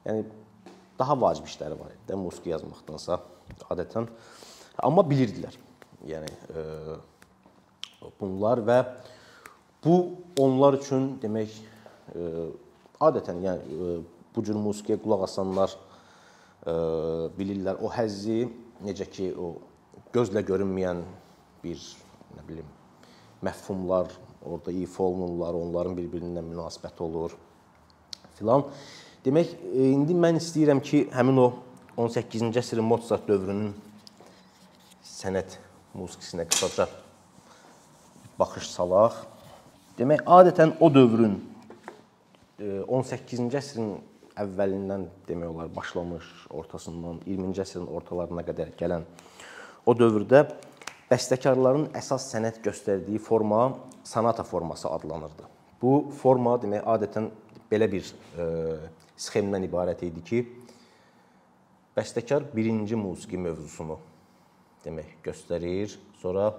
Yəni 0.07 0.25
daha 1.01 1.17
vacib 1.21 1.49
işləri 1.49 1.79
var 1.81 1.93
idi 1.95 2.09
də 2.11 2.19
musiqi 2.21 2.53
yazmaqdansa 2.53 3.21
adətən. 3.73 4.09
Amma 4.85 5.05
bilirdilər. 5.07 5.57
Yəni 6.09 6.31
e, 6.31 6.65
bunlar 8.21 8.63
və 8.65 8.79
bu 9.85 9.97
onlar 10.41 10.79
üçün 10.79 11.15
demək 11.23 11.57
e, 12.15 12.49
adətən 13.01 13.45
yəni 13.45 13.77
e, 13.77 14.01
bu 14.35 14.45
cür 14.47 14.61
musiqiyə 14.61 15.01
qulaq 15.03 15.27
asanlar 15.29 15.75
e, 15.75 16.75
bilirlər 17.37 17.81
o 17.85 17.93
həzzi 17.93 18.45
necə 18.85 19.09
ki 19.13 19.33
o 19.37 19.55
gözlə 20.15 20.45
görünməyən 20.47 21.05
bir 21.65 21.81
nə 22.37 22.47
bilim 22.49 22.69
məfhumlar 23.45 24.09
orada 24.45 24.73
ifa 24.73 25.05
olunurlar, 25.05 25.55
onların 25.55 25.97
bir-birinə 25.97 26.43
münasibəti 26.45 27.03
olur 27.05 27.37
filan. 28.39 28.65
Demək, 29.21 29.51
e, 29.53 29.91
indi 29.93 30.15
mən 30.17 30.39
istəyirəm 30.41 30.79
ki, 30.81 31.03
həmin 31.13 31.37
o 31.43 31.49
18-ci 32.01 32.57
əsrin 32.57 32.87
Mozart 32.89 33.27
dövrünün 33.29 33.75
sənət 35.05 35.59
musiqisinə 35.93 36.47
qısaca 36.49 36.87
baxış 38.41 38.71
salaq. 38.73 39.19
Demək, 39.99 40.23
adətən 40.25 40.73
o 40.81 40.89
dövrün 40.95 41.35
18-ci 42.61 43.45
e, 43.45 43.61
əsrin 43.61 43.91
əvvəlindən 44.41 45.05
demək 45.29 45.53
olar 45.53 45.69
başlamış, 45.75 46.31
ortasından 46.57 47.21
20-ci 47.27 47.65
əsrin 47.67 47.91
ortalarına 47.93 48.45
qədər 48.47 48.73
gələn 48.79 49.05
o 49.85 49.93
dövrdə 49.97 50.47
bəstəkarların 51.11 51.91
əsas 52.01 52.31
sənət 52.33 52.63
göstərdiyi 52.65 53.21
forma 53.21 53.67
sanata 54.01 54.49
forması 54.49 54.89
adlanırdı. 54.89 55.45
Bu 55.83 55.93
forma 56.23 56.57
demək 56.63 56.89
adətən 56.89 57.29
belə 57.69 57.91
bir 57.93 58.09
e, 58.41 58.49
sxemdən 59.21 59.67
ibarət 59.69 60.05
idi 60.07 60.23
ki, 60.25 60.41
bəstəkar 61.97 62.47
birinci 62.55 62.97
musiqi 62.97 63.41
mövzusunu 63.41 63.99
demək 64.85 65.19
göstərir, 65.25 65.93
sonra 66.23 66.55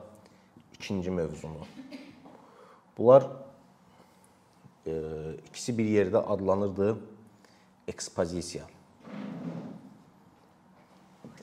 ikinci 0.76 1.10
mövzunu. 1.12 1.66
Bunlar 2.98 3.26
e, 4.86 4.94
ikisi 5.50 5.78
bir 5.78 5.90
yerdə 5.90 6.22
adlanırdı 6.22 6.92
ekspozisiya. 7.88 8.68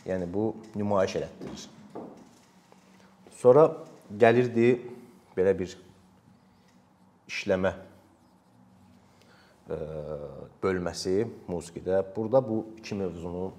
Yəni 0.07 0.29
bu 0.33 0.53
nümayiş 0.77 1.19
elətdirir. 1.19 1.67
Sonra 3.43 3.67
gəlirdi 4.19 4.71
belə 5.37 5.53
bir 5.59 5.75
işləmə 7.29 7.75
bölməsi 10.63 11.27
musiqidə. 11.49 12.03
Burada 12.17 12.41
bu 12.45 12.63
iki 12.79 12.97
mövzunu 12.97 13.51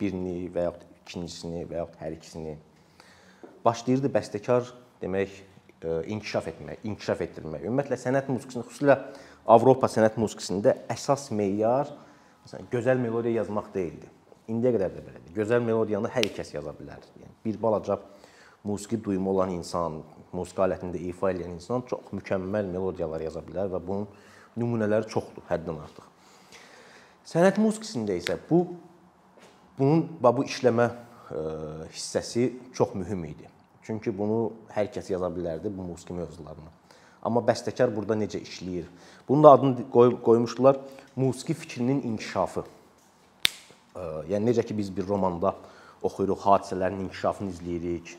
birini 0.00 0.50
və 0.52 0.66
yaxud 0.68 0.88
ikincisini 1.02 1.64
və 1.70 1.80
yaxud 1.80 2.00
hər 2.02 2.16
ikisini 2.18 2.56
başlayırdı 3.66 4.10
bəstəkar 4.14 4.68
demək 5.02 5.32
e, 5.82 6.02
inkişaf 6.12 6.50
etmək, 6.52 6.84
inkişaf 6.86 7.22
etdirmək. 7.26 7.64
Ümumiyyətlə 7.66 7.98
sənət 8.00 8.28
musiqisində, 8.32 8.66
xüsusilə 8.68 8.98
Avropa 9.56 9.88
sənət 9.90 10.18
musiqisində 10.20 10.74
əsas 10.92 11.30
meyar 11.34 11.90
məsələn 12.44 12.70
gözəl 12.72 13.02
melodiya 13.02 13.40
yazmaq 13.40 13.72
deyildi. 13.74 14.10
İndiyə 14.50 14.72
qədər 14.76 14.94
də 14.94 15.02
belədir. 15.02 15.32
Gözəl 15.34 15.64
melodiyanı 15.66 16.10
hər 16.14 16.28
kəs 16.36 16.52
yaza 16.54 16.74
bilər. 16.76 17.02
Yəni 17.18 17.34
bir 17.44 17.58
balaca 17.62 17.98
musiqi 18.66 18.98
duyumu 19.02 19.32
olan 19.32 19.54
insan, 19.56 20.00
musiqi 20.34 20.62
alətində 20.62 21.00
ifa 21.10 21.32
edən 21.34 21.56
insan 21.56 21.82
çox 21.90 22.12
mükəmməl 22.14 22.70
melodiyalar 22.70 23.26
yaza 23.26 23.42
bilər 23.46 23.70
və 23.74 23.82
bunun 23.82 24.06
nümunələri 24.56 25.08
çoxdur, 25.12 25.44
həddən 25.50 25.80
artıq. 25.84 26.06
Sənət 27.26 27.58
musiqisində 27.58 28.16
isə 28.16 28.38
bu 28.48 28.62
bunun 29.78 30.06
bu 30.22 30.44
işləmə 30.46 30.86
e, 30.88 31.42
hissəsi 31.92 32.48
çox 32.74 32.94
mühüm 32.94 33.24
idi. 33.28 33.50
Çünki 33.86 34.10
bunu 34.18 34.52
hər 34.74 34.88
kəs 34.94 35.10
yaza 35.12 35.28
bilərdi 35.30 35.70
bu 35.70 35.84
musiqi 35.90 36.14
mövzularını. 36.16 36.72
Amma 37.26 37.42
bəstəkar 37.42 37.90
burada 37.94 38.14
necə 38.18 38.38
işləyir? 38.42 38.86
Bunun 39.28 39.44
da 39.44 39.52
adını 39.56 39.84
qoy, 39.90 40.14
qoymuşdular 40.22 40.78
musiqi 41.16 41.54
fikrinin 41.54 42.02
inkişafı. 42.06 42.64
Yəni 44.30 44.52
necə 44.52 44.62
ki 44.66 44.76
biz 44.78 44.90
bir 44.96 45.06
romanda 45.08 45.54
oxuyuruq, 46.02 46.42
hadisələrin 46.46 47.06
inkişafını 47.06 47.50
izləyirik. 47.54 48.12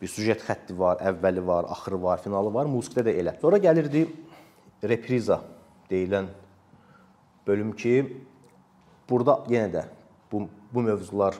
Bir 0.00 0.08
sujet 0.08 0.42
xətti 0.46 0.76
var, 0.78 1.00
əvvəli 1.10 1.42
var, 1.46 1.66
axırı 1.74 2.02
var, 2.02 2.22
finalı 2.22 2.52
var. 2.54 2.70
Musiqidə 2.70 3.08
də 3.08 3.16
elə. 3.22 3.34
Sonra 3.42 3.58
gəlirdi 3.58 4.06
repriza 4.82 5.40
deyilən 5.90 6.30
bölüm 7.46 7.72
ki, 7.76 7.94
burada 9.10 9.40
yenə 9.50 9.72
də 9.74 9.84
bu 10.32 10.48
bu 10.72 10.82
mövzular 10.82 11.34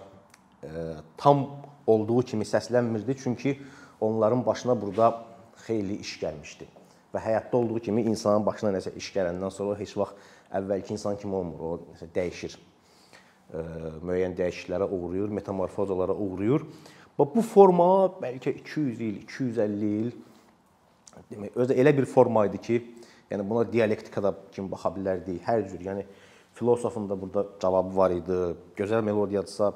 e, 0.63 0.69
tam 1.17 1.47
olduğu 1.87 2.23
kimi 2.23 2.45
səslənmirdi, 2.45 3.15
çünki 3.23 3.61
onların 4.01 4.47
başına 4.47 4.81
burada 4.81 5.25
xeyli 5.67 6.01
iş 6.01 6.17
gəlmişdi. 6.23 6.67
Və 7.15 7.23
həyatda 7.23 7.57
olduğu 7.57 7.79
kimi 7.79 8.03
insanın 8.03 8.47
başına 8.47 8.73
nəsə 8.79 8.95
iş 8.97 9.13
gələndən 9.15 9.51
sonra 9.51 9.79
heç 9.79 9.97
vaxt 9.97 10.19
əvvəlki 10.55 10.93
insan 10.93 11.19
kimi 11.19 11.35
olmur. 11.35 11.61
O 11.61 11.71
nəsə 11.93 12.11
dəyişir 12.15 12.59
müəyyən 14.07 14.37
dəyişikliklərə 14.39 14.87
uğrayır, 14.91 15.31
metamorfozalara 15.35 16.15
uğrayır. 16.15 16.67
Və 17.19 17.27
bu 17.35 17.43
forma 17.43 17.87
bəlkə 18.23 18.55
200 18.63 19.01
il, 19.01 19.17
250 19.25 19.91
il 20.01 20.13
demək 21.31 21.57
özü 21.59 21.77
elə 21.83 21.93
bir 21.97 22.07
forma 22.09 22.47
idi 22.47 22.61
ki, 22.63 22.79
yəni 23.31 23.47
buna 23.47 23.65
dialektikada 23.73 24.35
kimi 24.53 24.71
baxa 24.71 24.91
bilərdik, 24.95 25.41
hər 25.47 25.65
cür. 25.69 25.81
Yəni 25.87 26.05
filosofun 26.59 27.09
da 27.09 27.21
burada 27.21 27.47
cavabı 27.63 27.97
var 27.97 28.15
idi. 28.15 28.39
Gözəl 28.77 29.05
melodiyadırsa, 29.07 29.73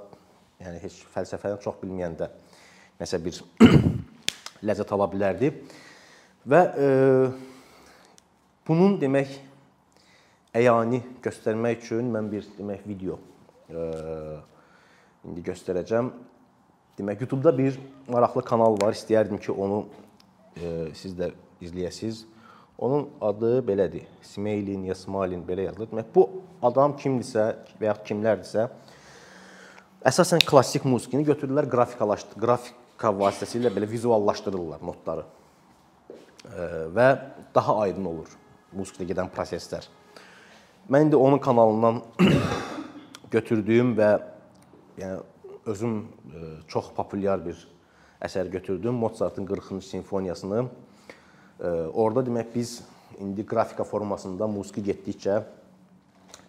yəni 0.64 0.82
heç 0.82 1.00
fəlsəfədən 1.14 1.62
çox 1.64 1.78
bilməyəndə 1.82 2.30
nəsə 3.00 3.20
bir 3.22 3.40
ləzzət 4.66 4.94
ala 4.96 5.08
bilərdi. 5.12 5.52
Və 6.44 6.60
e, 6.76 6.88
bunun 8.68 8.98
demək 9.00 9.38
əyani 10.54 11.00
göstərmək 11.24 11.86
üçün 11.86 12.10
mən 12.14 12.28
bir 12.32 12.46
demək 12.58 12.84
video 12.86 13.18
indi 15.24 15.42
göstərəcəm. 15.44 16.12
Demək, 16.98 17.24
YouTube-da 17.24 17.50
bir 17.56 17.78
maraqlı 18.06 18.44
kanal 18.46 18.76
var. 18.82 18.94
İstəyərdim 18.94 19.40
ki, 19.42 19.50
onu 19.50 19.80
e, 20.54 20.92
siz 20.94 21.16
də 21.18 21.32
izləyəsiniz. 21.64 22.22
Onun 22.78 23.08
adı 23.20 23.58
belədir. 23.66 24.06
Smeylin 24.22 24.84
ya 24.88 24.94
Smalin 24.94 25.44
belə 25.46 25.68
yazılır. 25.68 25.92
Demək, 25.92 26.10
bu 26.14 26.26
adam 26.62 26.96
kimdirsə 26.98 27.52
və 27.80 27.90
ya 27.90 27.94
kimlərdirsə 28.06 28.68
əsasən 30.04 30.42
klassik 30.44 30.84
musiqini 30.84 31.24
götürürlər, 31.24 31.68
qrafikalaşdır, 31.70 32.38
qrafika 32.40 33.12
vasitəsilə 33.14 33.72
belə 33.72 33.88
vizuallaşdırırlar 33.88 34.82
notları. 34.84 35.24
Və 36.94 37.08
daha 37.54 37.78
aydın 37.86 38.10
olur 38.10 38.32
musiqidə 38.74 39.12
gedən 39.12 39.30
proseslər. 39.32 39.86
Mən 40.90 41.06
indi 41.06 41.16
onun 41.16 41.40
kanalından 41.40 42.02
götürdüyüm 43.34 43.94
və 43.96 44.10
yəni 45.00 45.22
özüm 45.70 45.94
çox 46.68 46.90
populyar 46.96 47.40
bir 47.46 47.56
əsər 48.24 48.50
götürdüm. 48.52 48.94
Mozartın 49.00 49.46
40-cı 49.46 49.80
simfoniyasını. 49.88 50.66
Orada 51.62 52.24
demək 52.26 52.48
biz 52.54 52.82
indi 53.20 53.44
qrafika 53.46 53.84
formasında 53.86 54.46
musiqi 54.50 54.82
getdikcə 54.90 55.42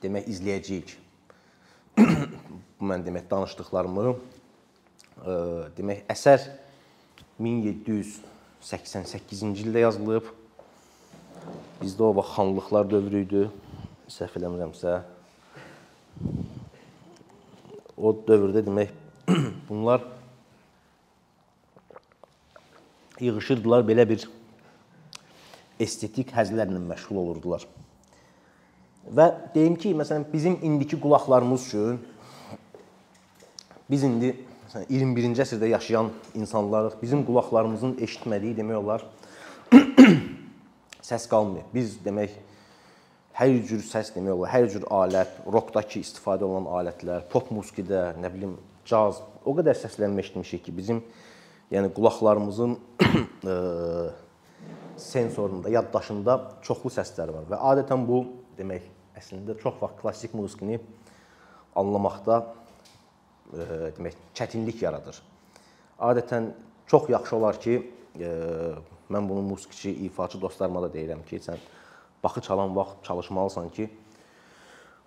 demək 0.02 0.30
izləyəcəyik. 0.34 0.96
Bu 2.80 2.88
mən 2.90 3.06
demək 3.06 3.28
danışdıqlarımı 3.32 4.06
e, 4.12 5.36
demək 5.78 6.02
əsər 6.12 6.48
1700 7.40 8.18
88-ci 8.66 9.68
ildə 9.68 9.86
yazılıb. 9.86 10.32
Bizdə 11.82 12.08
o 12.08 12.16
vaxt 12.18 12.34
xanlıqlar 12.40 12.88
dövrü 12.90 13.22
idi. 13.28 13.44
Səhv 14.10 14.40
eləmirəmsə. 14.40 14.98
O 17.96 18.12
dövrdə 18.26 18.66
demək 18.66 18.94
bunlar 19.70 20.02
yığışırdılar 23.22 23.86
belə 23.88 24.08
bir 24.10 24.26
estetik 25.80 26.32
həzlərlə 26.36 26.80
məşğul 26.82 27.20
olurdular. 27.22 27.66
Və 29.06 29.28
deyim 29.54 29.76
ki, 29.78 29.94
məsələn 29.98 30.26
bizim 30.32 30.58
indiki 30.66 30.98
qulaqlarımız 31.02 31.68
üçün 31.68 32.00
biz 33.90 34.04
indi 34.08 34.32
məsələn 34.66 34.88
21-ci 34.90 35.44
əsrdə 35.46 35.70
yaşayan 35.76 36.10
insanlarıq. 36.34 36.98
Bizim 37.02 37.22
qulaqlarımızın 37.28 38.00
eşitmədiyi 38.02 38.58
demək 38.58 38.82
olar 38.82 39.06
səs 41.10 41.28
qalmır. 41.30 41.68
Biz 41.74 42.00
demək 42.06 42.34
hər 43.36 43.54
cür 43.68 43.84
səs 43.86 44.10
demək 44.16 44.34
olar, 44.34 44.52
hər 44.56 44.68
cür 44.72 44.90
alət, 44.90 45.38
rockdakı 45.52 46.00
istifadə 46.02 46.48
olunan 46.48 46.70
alətlər, 46.80 47.28
pop 47.32 47.52
musiqidə, 47.54 48.14
nə 48.22 48.32
bilim, 48.32 48.56
caz, 48.88 49.20
o 49.44 49.54
qədər 49.58 49.76
səslənmə 49.78 50.24
eşitmişik 50.24 50.64
ki, 50.66 50.76
bizim 50.76 51.02
yəni 51.74 51.92
qulaqlarımızın 51.94 52.78
sensorunda, 54.98 55.70
yaddaşında 55.70 56.36
çoxlu 56.66 56.92
səslər 56.94 57.34
var 57.34 57.48
və 57.50 57.60
adətən 57.72 58.06
bu 58.08 58.22
demək 58.58 58.86
əslində 59.18 59.56
çox 59.62 59.80
vaxt 59.82 60.00
klassik 60.02 60.36
musiqini 60.38 60.80
anlamaqda 61.76 62.40
e, 63.54 63.66
demək 63.98 64.18
çətinlik 64.38 64.82
yaradır. 64.84 65.20
Adətən 66.00 66.52
çox 66.88 67.10
yaxşı 67.10 67.36
olar 67.36 67.60
ki, 67.62 67.80
e, 68.20 68.32
mən 69.12 69.30
bunu 69.30 69.42
musiqiçi, 69.42 69.92
ifaçı 70.08 70.42
dostlarıma 70.42 70.86
da 70.86 70.92
deyirəm 70.94 71.24
ki, 71.28 71.40
sən 71.44 71.62
baxı 72.24 72.42
çalan 72.42 72.76
vaxt 72.76 73.04
çalışmalısan 73.04 73.70
ki, 73.70 73.90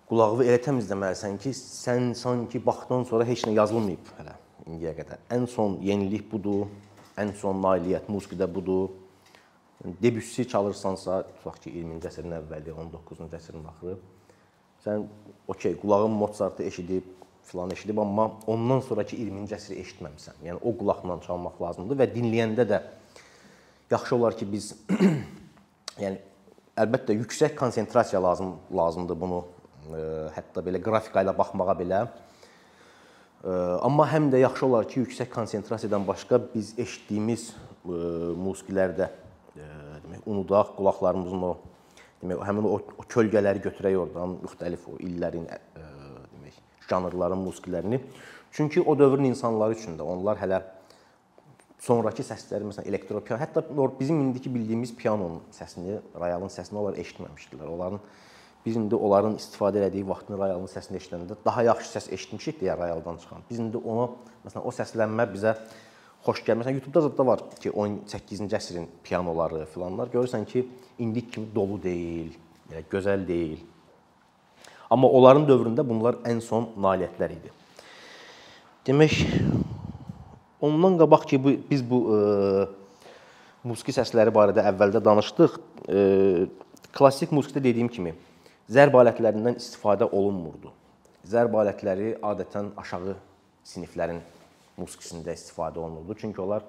qulağı 0.09 0.45
elə 0.45 0.59
təmizləməlisən 0.65 1.37
ki, 1.41 1.53
sən 1.53 2.13
sanki 2.17 2.61
baxdan 2.65 3.05
sonra 3.09 3.27
heç 3.29 3.45
nə 3.47 3.53
yazılmayıb 3.57 4.13
hələ 4.19 4.37
indiyə 4.69 4.95
qədər. 4.97 5.21
Ən 5.33 5.45
son 5.49 5.77
yenilik 5.85 6.25
budur, 6.31 6.67
ən 7.19 7.33
son 7.37 7.61
nailiyyət 7.63 8.09
musiqidə 8.11 8.47
budur. 8.49 8.89
Debussy 9.85 10.43
çalırsansa, 10.43 11.21
tutaq 11.37 11.61
ki, 11.63 11.71
20-ci 11.71 12.09
əsrin 12.09 12.33
əvvəli, 12.35 12.73
19-cu 12.75 13.29
əsrin 13.31 13.63
axırı, 13.71 13.93
sən 14.83 15.05
okey, 15.47 15.77
qulağın 15.79 16.11
Mozartı 16.19 16.65
eşidib, 16.67 17.05
filan 17.47 17.71
eşidib, 17.71 17.97
amma 17.97 18.25
ondan 18.47 18.83
sonrakı 18.83 19.15
20-ci 19.15 19.55
əsri 19.55 19.77
eşitməmisən. 19.79 20.41
Yəni 20.43 20.59
o 20.59 20.73
qulaqla 20.75 21.15
çalmaq 21.23 21.61
lazımdır 21.63 21.99
və 22.01 22.09
dinləyəndə 22.11 22.65
də 22.67 22.81
yaxşı 23.91 24.15
olar 24.17 24.35
ki, 24.35 24.49
biz 24.51 24.73
yəni 26.03 26.19
əlbəttə 26.83 27.15
yüksək 27.15 27.55
konsentrasiya 27.55 28.19
lazım 28.23 28.57
lazımdır 28.75 29.21
bunu 29.23 29.39
ə, 29.95 30.03
hətta 30.35 30.65
belə 30.65 30.83
qrafika 30.83 31.23
ilə 31.23 31.37
baxmağa 31.39 31.77
belə. 31.79 32.03
Ə, 32.03 33.55
amma 33.87 34.11
həm 34.11 34.27
də 34.35 34.43
yaxşı 34.43 34.67
olar 34.67 34.91
ki, 34.91 35.05
yüksək 35.07 35.31
konsentrasiyadan 35.31 36.03
başqa 36.07 36.43
biz 36.51 36.75
eşitdiyimiz 36.75 37.49
ə, 37.55 38.35
musiqilərdə 38.43 39.11
unudaq, 40.25 40.73
qulaqlarımızın 40.77 41.45
o 41.49 41.53
demək 42.23 42.41
həmin 42.47 42.67
o, 42.67 42.79
o 42.79 43.05
kölgələri 43.07 43.63
götürək 43.63 43.95
oradan 43.99 44.35
müxtəlif 44.43 44.87
o 44.91 44.97
illərin 45.03 45.45
ə, 45.47 45.59
demək 46.33 46.59
janrların 46.89 47.39
musiqilərini. 47.45 48.01
Çünki 48.51 48.81
o 48.81 48.97
dövrün 48.99 49.29
insanları 49.29 49.77
üçün 49.77 49.97
də 49.99 50.05
onlar 50.05 50.39
hələ 50.41 50.61
sonrakı 51.79 52.25
səsləri 52.27 52.67
məsələn 52.67 52.89
elektro 52.91 53.21
piano, 53.23 53.39
hətta 53.41 53.63
bizim 53.99 54.19
indiki 54.19 54.51
bildiyimiz 54.51 54.91
pianonun 54.99 55.39
səsini, 55.55 55.99
rayalın 56.19 56.51
səsini 56.51 56.81
onlar 56.81 56.97
eşitməmişdilər. 56.99 57.69
Onların 57.71 58.01
biz 58.65 58.75
indi 58.75 58.95
onların 58.95 59.37
istifadə 59.39 59.79
elədiyi 59.79 60.07
vaxtın 60.09 60.39
rayalın 60.39 60.67
səsini 60.67 60.99
eşidəndə 60.99 61.37
daha 61.45 61.63
yaxşı 61.69 61.93
səs 61.93 62.09
eşitmişik 62.17 62.59
deyə 62.61 62.75
rayaldan 62.77 63.21
çıxan. 63.21 63.45
Biz 63.49 63.61
indi 63.63 63.79
onu 63.79 64.09
məsələn 64.43 64.65
o 64.65 64.73
səslənmə 64.75 65.29
bizə 65.31 65.55
xoş 66.25 66.43
gəlir. 66.43 66.61
Məsələn 66.61 66.79
YouTube-da 66.79 67.09
da 67.17 67.25
var 67.25 67.43
ki, 67.59 67.71
18-ci 67.71 68.57
əsrin 68.57 68.87
pianoları 69.03 69.65
filanlar 69.73 70.11
görürsən 70.13 70.45
ki, 70.49 70.65
indik 70.99 71.31
kimi 71.33 71.49
dolu 71.55 71.79
deyil, 71.83 72.33
yəni 72.71 72.87
gözəl 72.91 73.25
deyil. 73.27 73.59
Amma 74.89 75.07
onların 75.07 75.45
dövründə 75.47 75.85
bunlar 75.85 76.17
ən 76.27 76.41
son 76.41 76.71
nailiyyətlər 76.77 77.35
idi. 77.35 77.51
Demək 78.87 79.19
ondan 80.65 80.97
qabaq 80.99 81.27
ki, 81.29 81.43
bu 81.43 81.53
biz 81.69 81.83
bu 81.85 81.99
e, 82.15 82.17
musiqi 83.69 83.93
səsləri 83.95 84.33
barədə 84.33 84.65
əvvəldə 84.71 85.03
danışdıq. 85.05 85.59
E, 85.87 86.01
klassik 86.95 87.31
musiqidə 87.35 87.69
dediyim 87.69 87.91
kimi 87.93 88.15
zərb 88.69 88.97
alətlərindən 88.97 89.59
istifadə 89.61 90.09
olunmurdu. 90.09 90.73
Zərb 91.29 91.55
alətləri 91.61 92.15
adətən 92.25 92.73
aşağı 92.79 93.15
siniflərin 93.67 94.21
musiqisində 94.79 95.35
istifadə 95.35 95.81
olunurdu. 95.81 96.17
Çünki 96.19 96.41
onlar 96.43 96.65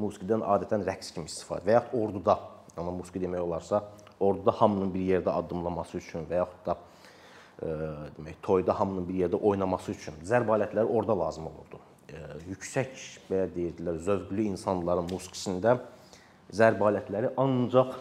musiqidən 0.00 0.44
adətən 0.54 0.84
rəqs 0.86 1.12
kimi 1.14 1.30
istifadə 1.30 1.68
və 1.68 1.78
yaxud 1.78 2.00
orduda, 2.02 2.38
amma 2.76 2.92
musiqi 2.94 3.22
demək 3.22 3.44
olarsa, 3.44 3.82
orduda 4.20 4.54
hamının 4.60 4.92
bir 4.94 5.06
yerdə 5.14 5.34
addımlaması 5.34 5.98
üçün 5.98 6.26
və 6.30 6.40
yaxud 6.42 6.66
da 6.66 6.76
e, 7.62 7.72
demək 8.18 8.38
toyda 8.42 8.78
hamının 8.78 9.08
bir 9.08 9.24
yerdə 9.24 9.40
oynaması 9.50 9.94
üçün 9.94 10.20
zərb 10.26 10.50
alətləri 10.56 10.90
orada 10.90 11.18
lazım 11.18 11.48
olurdu. 11.50 11.80
E, 12.08 12.20
yüksək 12.50 13.06
belə 13.30 13.48
deyirdilər, 13.54 14.00
zövqlü 14.08 14.48
insanların 14.50 15.08
musiqisində 15.10 15.78
zərb 16.54 16.82
alətləri 16.90 17.32
ancaq 17.40 17.96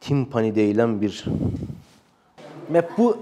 timpani 0.00 0.54
deyilən 0.56 0.96
bir 1.00 1.18
və 2.70 2.82
bu 2.96 3.12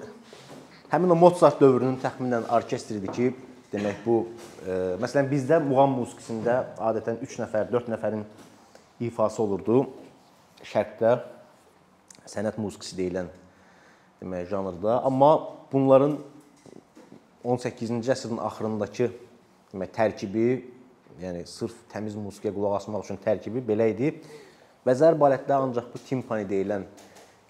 həmin 0.92 1.12
o 1.12 1.16
Mozart 1.18 1.60
dövrünün 1.60 1.98
təxminən 2.02 2.48
orkestridir 2.54 3.12
ki, 3.12 3.32
Demək 3.68 3.98
bu 4.00 4.14
e, 4.64 4.74
məsələn 4.96 5.26
bizdə 5.28 5.58
muğam 5.60 5.98
musiqisində 5.98 6.54
adətən 6.88 7.18
3 7.20 7.34
nəfər, 7.42 7.66
4 7.68 7.90
nəfərin 7.92 8.22
ifası 9.04 9.42
olurdu. 9.42 9.82
Şərqdə 10.64 11.18
sənət 12.28 12.56
musiqisi 12.60 12.96
deyilən 12.96 13.28
demək 14.22 14.48
janrda, 14.48 15.02
amma 15.04 15.34
bunların 15.72 16.16
18-ci 17.44 18.12
əsrin 18.14 18.40
axırındakı 18.46 19.10
demək 19.74 19.92
tərkibi, 19.98 20.46
yəni 21.20 21.44
sırf 21.46 21.76
təmiz 21.92 22.16
musiqiyə 22.16 22.54
qulaq 22.56 22.78
asmaq 22.78 23.04
üçün 23.04 23.20
tərkibi 23.20 23.60
belə 23.68 23.90
idi. 23.92 24.14
Və 24.86 24.94
zərb 24.96 25.20
alətləri 25.28 25.68
ancaq 25.68 25.90
bu 25.92 26.00
timpani 26.06 26.48
deyilən 26.48 26.86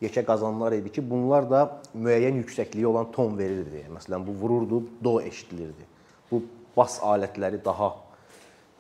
yekə 0.03 0.27
qazanlar 0.27 0.75
idi 0.75 0.91
ki, 0.99 1.07
bunlar 1.07 1.47
da 1.47 1.63
müəyyən 1.95 2.43
yüksəkliyi 2.43 2.91
olan 2.91 3.07
ton 3.15 3.39
verirdi. 3.39 3.85
Məsələn, 3.95 4.27
bu 4.27 4.35
vururdu, 4.43 4.83
do 5.05 5.21
eşidilirdi 5.23 5.87
bu 6.31 6.43
bas 6.77 6.99
alətləri 7.03 7.61
daha 7.65 7.93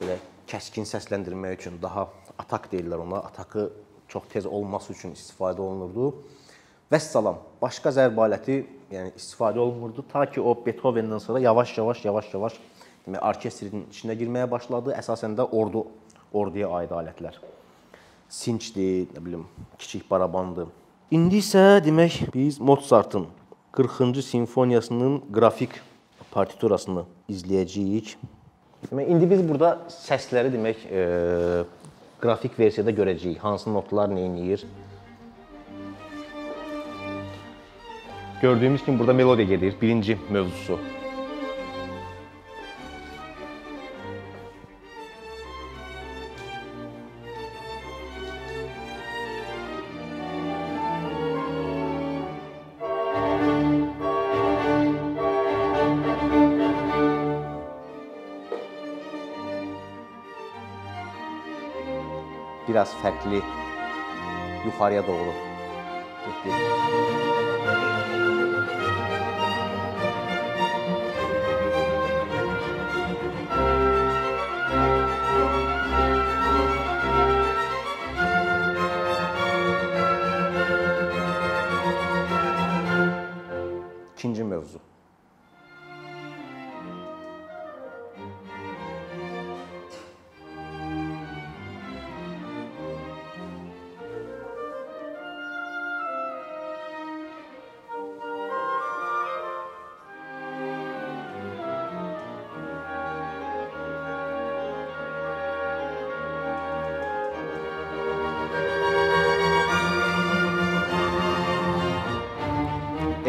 belə 0.00 0.18
kəskin 0.48 0.86
səsləndirmək 0.88 1.58
üçün, 1.58 1.78
daha 1.82 2.06
atak 2.38 2.70
deyirlər 2.72 3.02
ona, 3.04 3.22
atakı 3.28 3.68
çox 4.08 4.28
tez 4.32 4.46
olması 4.46 4.92
üçün 4.92 5.12
istifadə 5.16 5.60
olunurdu. 5.60 6.12
Vəssalam, 6.92 7.42
başqa 7.60 7.92
zərb 7.92 8.16
aləti 8.24 8.62
yəni 8.92 9.12
istifadə 9.18 9.60
olunmurdu 9.60 10.04
ta 10.08 10.24
ki 10.30 10.40
o 10.40 10.54
Beethoven-dən 10.64 11.20
sonra 11.20 11.42
yavaş-yavaş, 11.44 12.04
yavaş-yavaş 12.04 12.56
demək 13.06 13.24
orkestrin 13.30 13.84
içinə 13.92 14.16
girməyə 14.16 14.48
başladı. 14.50 14.94
Əsasən 14.96 15.36
də 15.36 15.44
ordu 15.52 15.84
orduya 16.32 16.70
aid 16.80 16.92
alətlər. 16.92 17.36
Sinçdir, 18.28 19.08
nə 19.12 19.24
bilim, 19.24 19.44
kiçik 19.80 20.08
barabandır. 20.10 20.68
İndi 21.10 21.40
isə 21.40 21.80
demək 21.84 22.26
biz 22.34 22.60
Mozartın 22.60 23.26
40-cı 23.72 24.22
simfoniyasının 24.22 25.22
qrafik 25.32 25.80
partiturasını 26.30 27.04
izləyəcəyik. 27.28 28.14
Demək, 28.88 29.08
indi 29.12 29.26
biz 29.28 29.42
burada 29.44 29.74
səsləri 29.92 30.52
demək, 30.54 30.84
e, 30.88 31.02
qrafik 32.22 32.54
versiyada 32.58 32.94
görəcəyik. 32.96 33.42
Hansı 33.42 33.72
notlar 33.74 34.08
nə 34.08 34.24
edir? 34.28 34.64
Gördüyümüz 38.40 38.84
kimi 38.84 38.98
burada 38.98 39.12
melodiya 39.12 39.48
gedir, 39.48 39.74
birinci 39.82 40.18
mövzusu. 40.30 40.78
Biraz 62.78 62.92
fərqli 63.02 63.40
yuxarıya 64.64 65.06
doğru 65.06 65.32
getdi. 66.44 67.27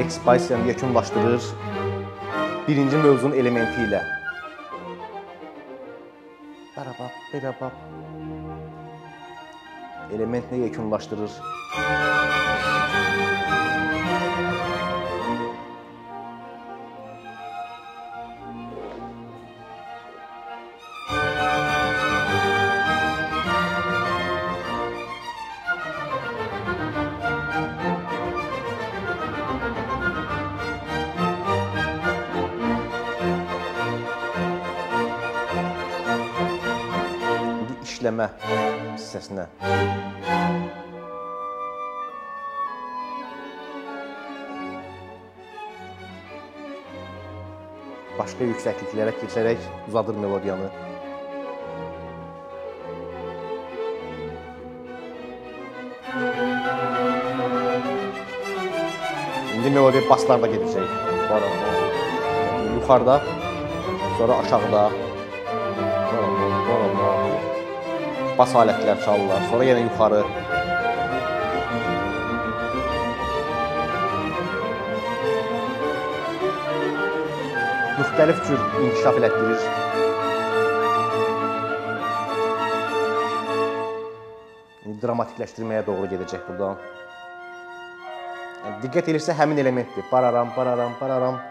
Ekspansiyanı 0.09 0.67
yekunlaşdırır 0.67 1.43
birinci 2.67 2.97
mövzunun 2.97 3.35
elementi 3.37 3.83
ilə. 3.85 3.99
Barabab, 6.77 7.13
berabab. 7.33 7.75
Elementlə 10.09 10.63
yekunlaşdırır. 10.65 11.31
Hissəsinə. 39.29 39.45
Başqa 48.19 48.43
yüksəkliklərə 48.49 49.13
keçərək 49.21 49.59
uzadır 49.87 50.15
melodiyanı. 50.19 50.69
İndi 59.55 59.69
melodiya 59.75 60.03
baslarda 60.09 60.47
gedəcək. 60.47 60.97
Yuxarıda, 62.75 63.21
sonra 64.17 64.37
aşağıda. 64.43 65.08
Bas 68.39 68.53
alətlər 68.55 69.01
çalırlar, 69.03 69.41
sonra 69.49 69.65
yenə 69.67 69.81
yuxarı. 69.83 70.19
Müxtəlif 77.97 78.39
cür 78.47 78.63
inkişaf 78.85 79.19
elətdirir. 79.19 79.67
Dramatikləşdirməyə 85.03 85.83
doğru 85.91 86.07
gedəcək 86.15 86.47
buradan. 86.47 86.79
Yəni, 88.63 88.77
diqqət 88.85 89.11
edirsə 89.11 89.35
həmin 89.35 89.59
elementdir. 89.67 90.07
Pararam, 90.15 90.55
pararam, 90.55 90.95
pararam. 91.03 91.43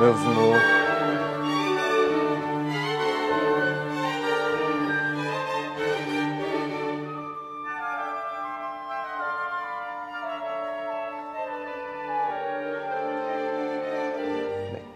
Mövzunu. 0.00 0.48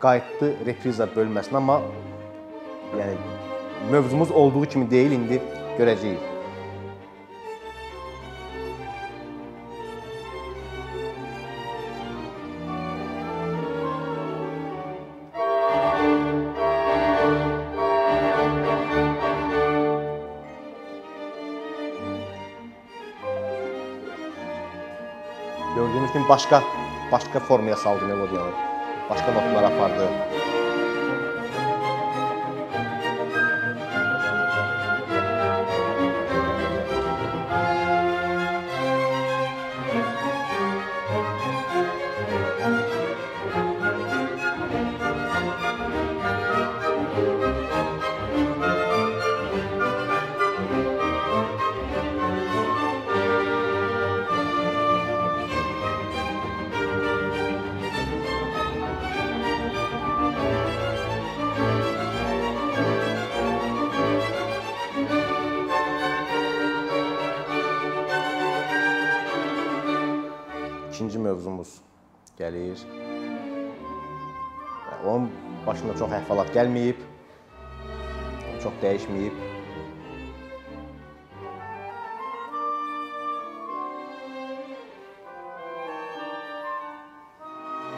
Qayıtdı 0.01 0.55
repriza 0.65 1.05
bölməsinə, 1.13 1.61
amma 1.61 1.81
yəni 2.97 3.17
mövzumuz 3.93 4.31
olduğu 4.31 4.65
kimi 4.73 4.91
deyil, 4.91 5.13
indi 5.17 5.41
görəcəyik. 5.77 6.30
Başqa 26.41 26.63
başqa 27.13 27.41
formaya 27.41 27.77
saldı 27.77 28.05
melodiyanı. 28.07 28.51
Başqa 29.11 29.33
notlara 29.33 29.67
apardı. 29.67 30.09
Mövzumuz 71.41 71.81
gəlir. 72.39 72.79
Onun 75.05 75.31
başında 75.67 75.97
çox 75.97 76.13
əhvalat 76.13 76.53
gəlməyib. 76.53 77.01
Çox 78.61 78.75
dəyişməyib. 78.83 79.37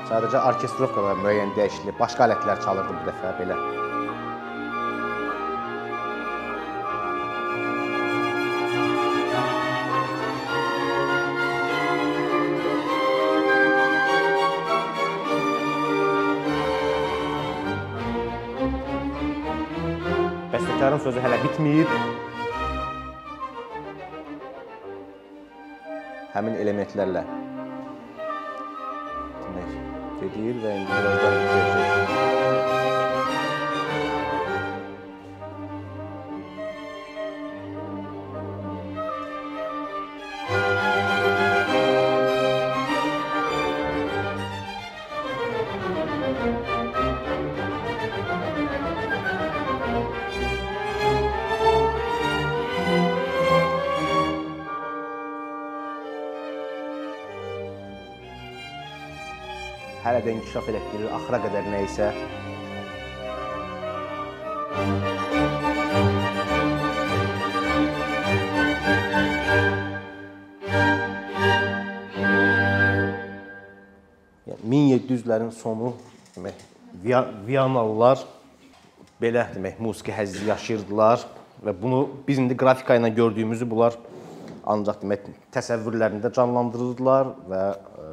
Sadəcə 0.07 0.43
orkestrovkada 0.51 1.17
müəyyən 1.25 1.57
dəyişiklik, 1.57 1.99
başqa 1.99 2.29
alətlər 2.29 2.63
çalırdı 2.63 3.01
bu 3.01 3.09
dəfə 3.11 3.35
belə. 3.41 3.59
Bəstəkarın 20.62 21.01
sözü 21.03 21.18
hələ 21.25 21.38
bitməyib. 21.42 21.94
Həmin 26.37 26.55
elementlərlə 26.62 27.25
demək 29.42 29.72
gedir 30.20 30.61
və 30.62 30.77
indi 30.79 31.01
birazdan 31.01 31.40
bitirəcək. 31.40 32.32
İnkişaf 60.53 60.69
elətdirir, 60.69 61.09
axıra 61.17 61.38
qədər 61.41 61.69
nə 61.73 61.79
isə. 61.87 62.09
Yəni 74.45 74.69
1700-lərin 74.69 75.53
sonu 75.57 75.95
demək 76.37 76.61
Viyanalılar 77.01 78.21
belə 79.23 79.49
demək 79.55 79.81
musiqi 79.81 80.12
həzzi 80.12 80.45
yaşayırdılar 80.53 81.25
və 81.65 81.73
bunu 81.81 82.05
biz 82.29 82.45
indi 82.45 82.59
qrafika 82.61 83.01
ilə 83.01 83.09
gördüyümüzü 83.17 83.71
bunlar 83.71 83.97
ancaq 84.69 85.01
demək 85.01 85.31
təsəvvürlərində 85.57 86.29
canlandırırdılar 86.37 87.38
və 87.49 87.69
e, 87.73 88.11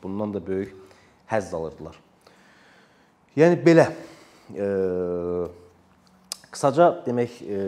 bundan 0.00 0.32
da 0.32 0.40
böyük 0.46 0.81
həzz 1.32 1.54
alırdılar. 1.56 1.96
Yəni 3.36 3.56
belə 3.64 3.86
e, 4.52 4.66
qısaca 6.52 6.88
demək 7.06 7.38
e, 7.40 7.60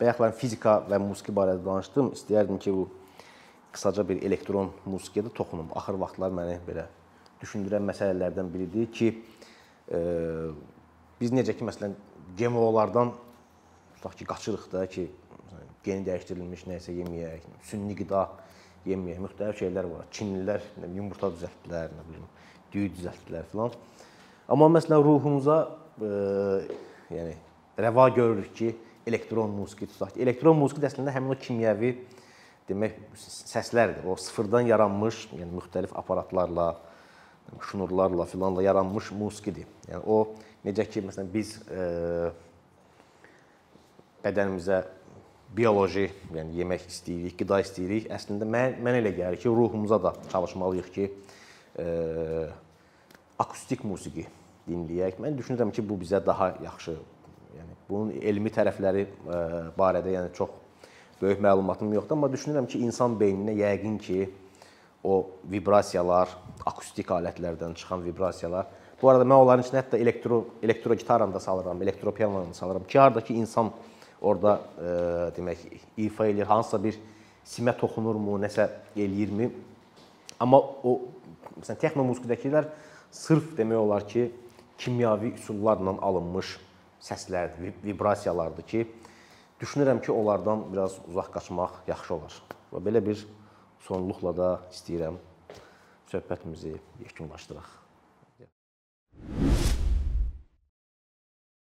bayaqlar 0.00 0.32
fizika 0.38 0.78
və 0.88 1.00
musiqi 1.02 1.34
barədə 1.36 1.60
danışdım. 1.64 2.14
İstəyərdim 2.16 2.60
ki, 2.64 2.72
bu 2.72 2.86
qısaca 3.74 4.06
bir 4.08 4.22
elektron 4.24 4.72
musiqiyə 4.88 5.26
də 5.26 5.34
toxunum. 5.36 5.68
Axır 5.76 6.00
vaxtlar 6.00 6.32
məni 6.32 6.56
belə 6.64 6.86
düşündürən 7.42 7.84
məsələlərdən 7.90 8.48
biridir 8.54 8.88
ki, 8.96 9.12
e, 9.92 10.00
biz 11.20 11.36
necə 11.36 11.52
ki 11.58 11.68
məsələn 11.68 11.94
GMO-lardan 12.38 13.12
tutaq 13.98 14.16
ki, 14.16 14.30
qaçırıq 14.32 14.66
da 14.72 14.86
ki, 14.88 15.10
geni 15.84 16.06
dəyişdirilmiş 16.08 16.64
nəsə 16.72 16.96
yeməyək, 16.96 17.44
sünni 17.68 17.94
qida 17.98 18.24
yeməyək, 18.88 19.20
müxtəlif 19.26 19.60
şeylər 19.60 19.92
var. 19.92 20.08
Çinlilər 20.16 20.64
yumurta 20.96 21.30
düzəltdilər, 21.36 21.92
nə 21.92 22.08
bilim 22.08 22.26
düyü 22.72 22.90
düzəltdilər 22.96 23.46
filan. 23.52 23.74
Amma 24.48 24.68
məsələn 24.78 25.02
ruhumuza 25.04 25.58
e, 26.00 26.10
yəni 27.12 27.34
rəva 27.78 28.08
görürük 28.14 28.54
ki, 28.56 28.74
elektron 29.08 29.50
musiqi 29.56 29.88
tutaq 29.92 30.14
ki, 30.14 30.22
elektron 30.24 30.56
musiqi 30.58 30.82
də 30.82 30.90
əslində 30.90 31.14
həmin 31.14 31.34
o 31.34 31.38
kimyəvi 31.40 31.94
demək 32.68 32.98
səslərdir. 33.18 34.04
O 34.08 34.16
sıfırdan 34.20 34.68
yaranmış, 34.68 35.28
yəni 35.38 35.50
müxtəlif 35.56 35.94
aparatlarla, 35.96 36.74
şnurlarla 37.70 38.28
filanla 38.28 38.62
yaranmış 38.62 39.12
musiqidir. 39.16 39.68
Yəni 39.88 40.04
o 40.04 40.18
necə 40.66 40.84
ki, 40.88 41.04
məsələn 41.08 41.32
biz 41.32 41.54
e, 41.72 41.88
bədənimizə 44.24 44.82
bioloji, 45.56 46.10
yəni 46.34 46.60
yemək 46.60 46.84
istəyirik, 46.90 47.38
qida 47.40 47.62
istəyirik. 47.64 48.10
Əslində 48.12 48.48
mən 48.48 48.76
mən 48.84 49.00
elə 49.00 49.14
gəlir 49.16 49.40
ki, 49.40 49.48
ruhumuza 49.48 50.00
da 50.02 50.12
çalışmalıyıq 50.32 50.92
ki, 50.92 51.08
akustik 53.38 53.84
musiqi 53.86 54.26
dinləyək. 54.68 55.20
Mən 55.22 55.36
düşünürəm 55.38 55.72
ki, 55.74 55.84
bu 55.88 55.98
bizə 56.00 56.20
daha 56.24 56.52
yaxşı, 56.64 56.96
yəni 57.56 57.76
bunun 57.88 58.10
elmi 58.30 58.52
tərəfləri 58.54 59.04
e, 59.06 59.38
barədə 59.78 60.12
yəni 60.14 60.32
çox 60.36 60.52
böyük 61.20 61.40
məlumatım 61.42 61.92
yoxdur, 61.96 62.18
amma 62.18 62.30
düşünürəm 62.32 62.68
ki, 62.70 62.82
insan 62.86 63.16
beyninə 63.20 63.54
yəqin 63.58 63.98
ki, 64.02 64.28
o 65.06 65.22
vibrasiyalar, 65.50 66.34
akustik 66.66 67.10
alətlərdən 67.14 67.76
çıxan 67.78 68.02
vibrasiyalar. 68.04 68.66
Bu 68.98 69.10
arada 69.10 69.26
mən 69.28 69.38
onların 69.38 69.62
içində 69.62 69.78
hətta 69.78 69.98
elektro 70.02 70.40
elektro 70.62 70.94
gitaranı 70.98 71.34
da 71.34 71.40
salıram, 71.40 71.82
elektro 71.82 72.12
pianonu 72.12 72.54
salıram 72.54 72.84
ki, 72.84 72.98
hardakı 72.98 73.32
insan 73.32 73.70
orada 74.20 74.58
e, 74.76 74.90
demək 75.38 75.62
ifa 75.96 76.26
eləyir, 76.26 76.50
hansısa 76.50 76.82
bir 76.82 76.98
simə 77.46 77.76
toxunurmu, 77.78 78.34
nəsə 78.42 78.66
eləyirmi? 78.96 79.52
Amma 80.40 80.58
o 80.58 80.98
məsələn 81.60 81.80
texno 81.82 82.04
musiqidəkilər 82.08 82.68
sırf 83.14 83.54
demək 83.58 83.80
olar 83.80 84.06
ki, 84.08 84.28
kimyəvi 84.78 85.34
üsullarla 85.38 85.96
alınmış 86.06 86.56
səslərdir, 87.02 87.74
vibrasiyalardır 87.84 88.66
ki, 88.68 88.84
düşünürəm 89.60 90.02
ki, 90.04 90.12
onlardan 90.12 90.66
biraz 90.72 90.98
uzaq 91.08 91.32
qaçmaq 91.34 91.82
yaxşı 91.90 92.14
olar. 92.18 92.38
Və 92.72 92.84
belə 92.90 93.02
bir 93.04 93.26
sonluqla 93.86 94.36
da 94.36 94.54
istəyirəm 94.74 95.18
söhbətimizi 96.12 96.76
yekunlaşdıraq. 97.04 97.77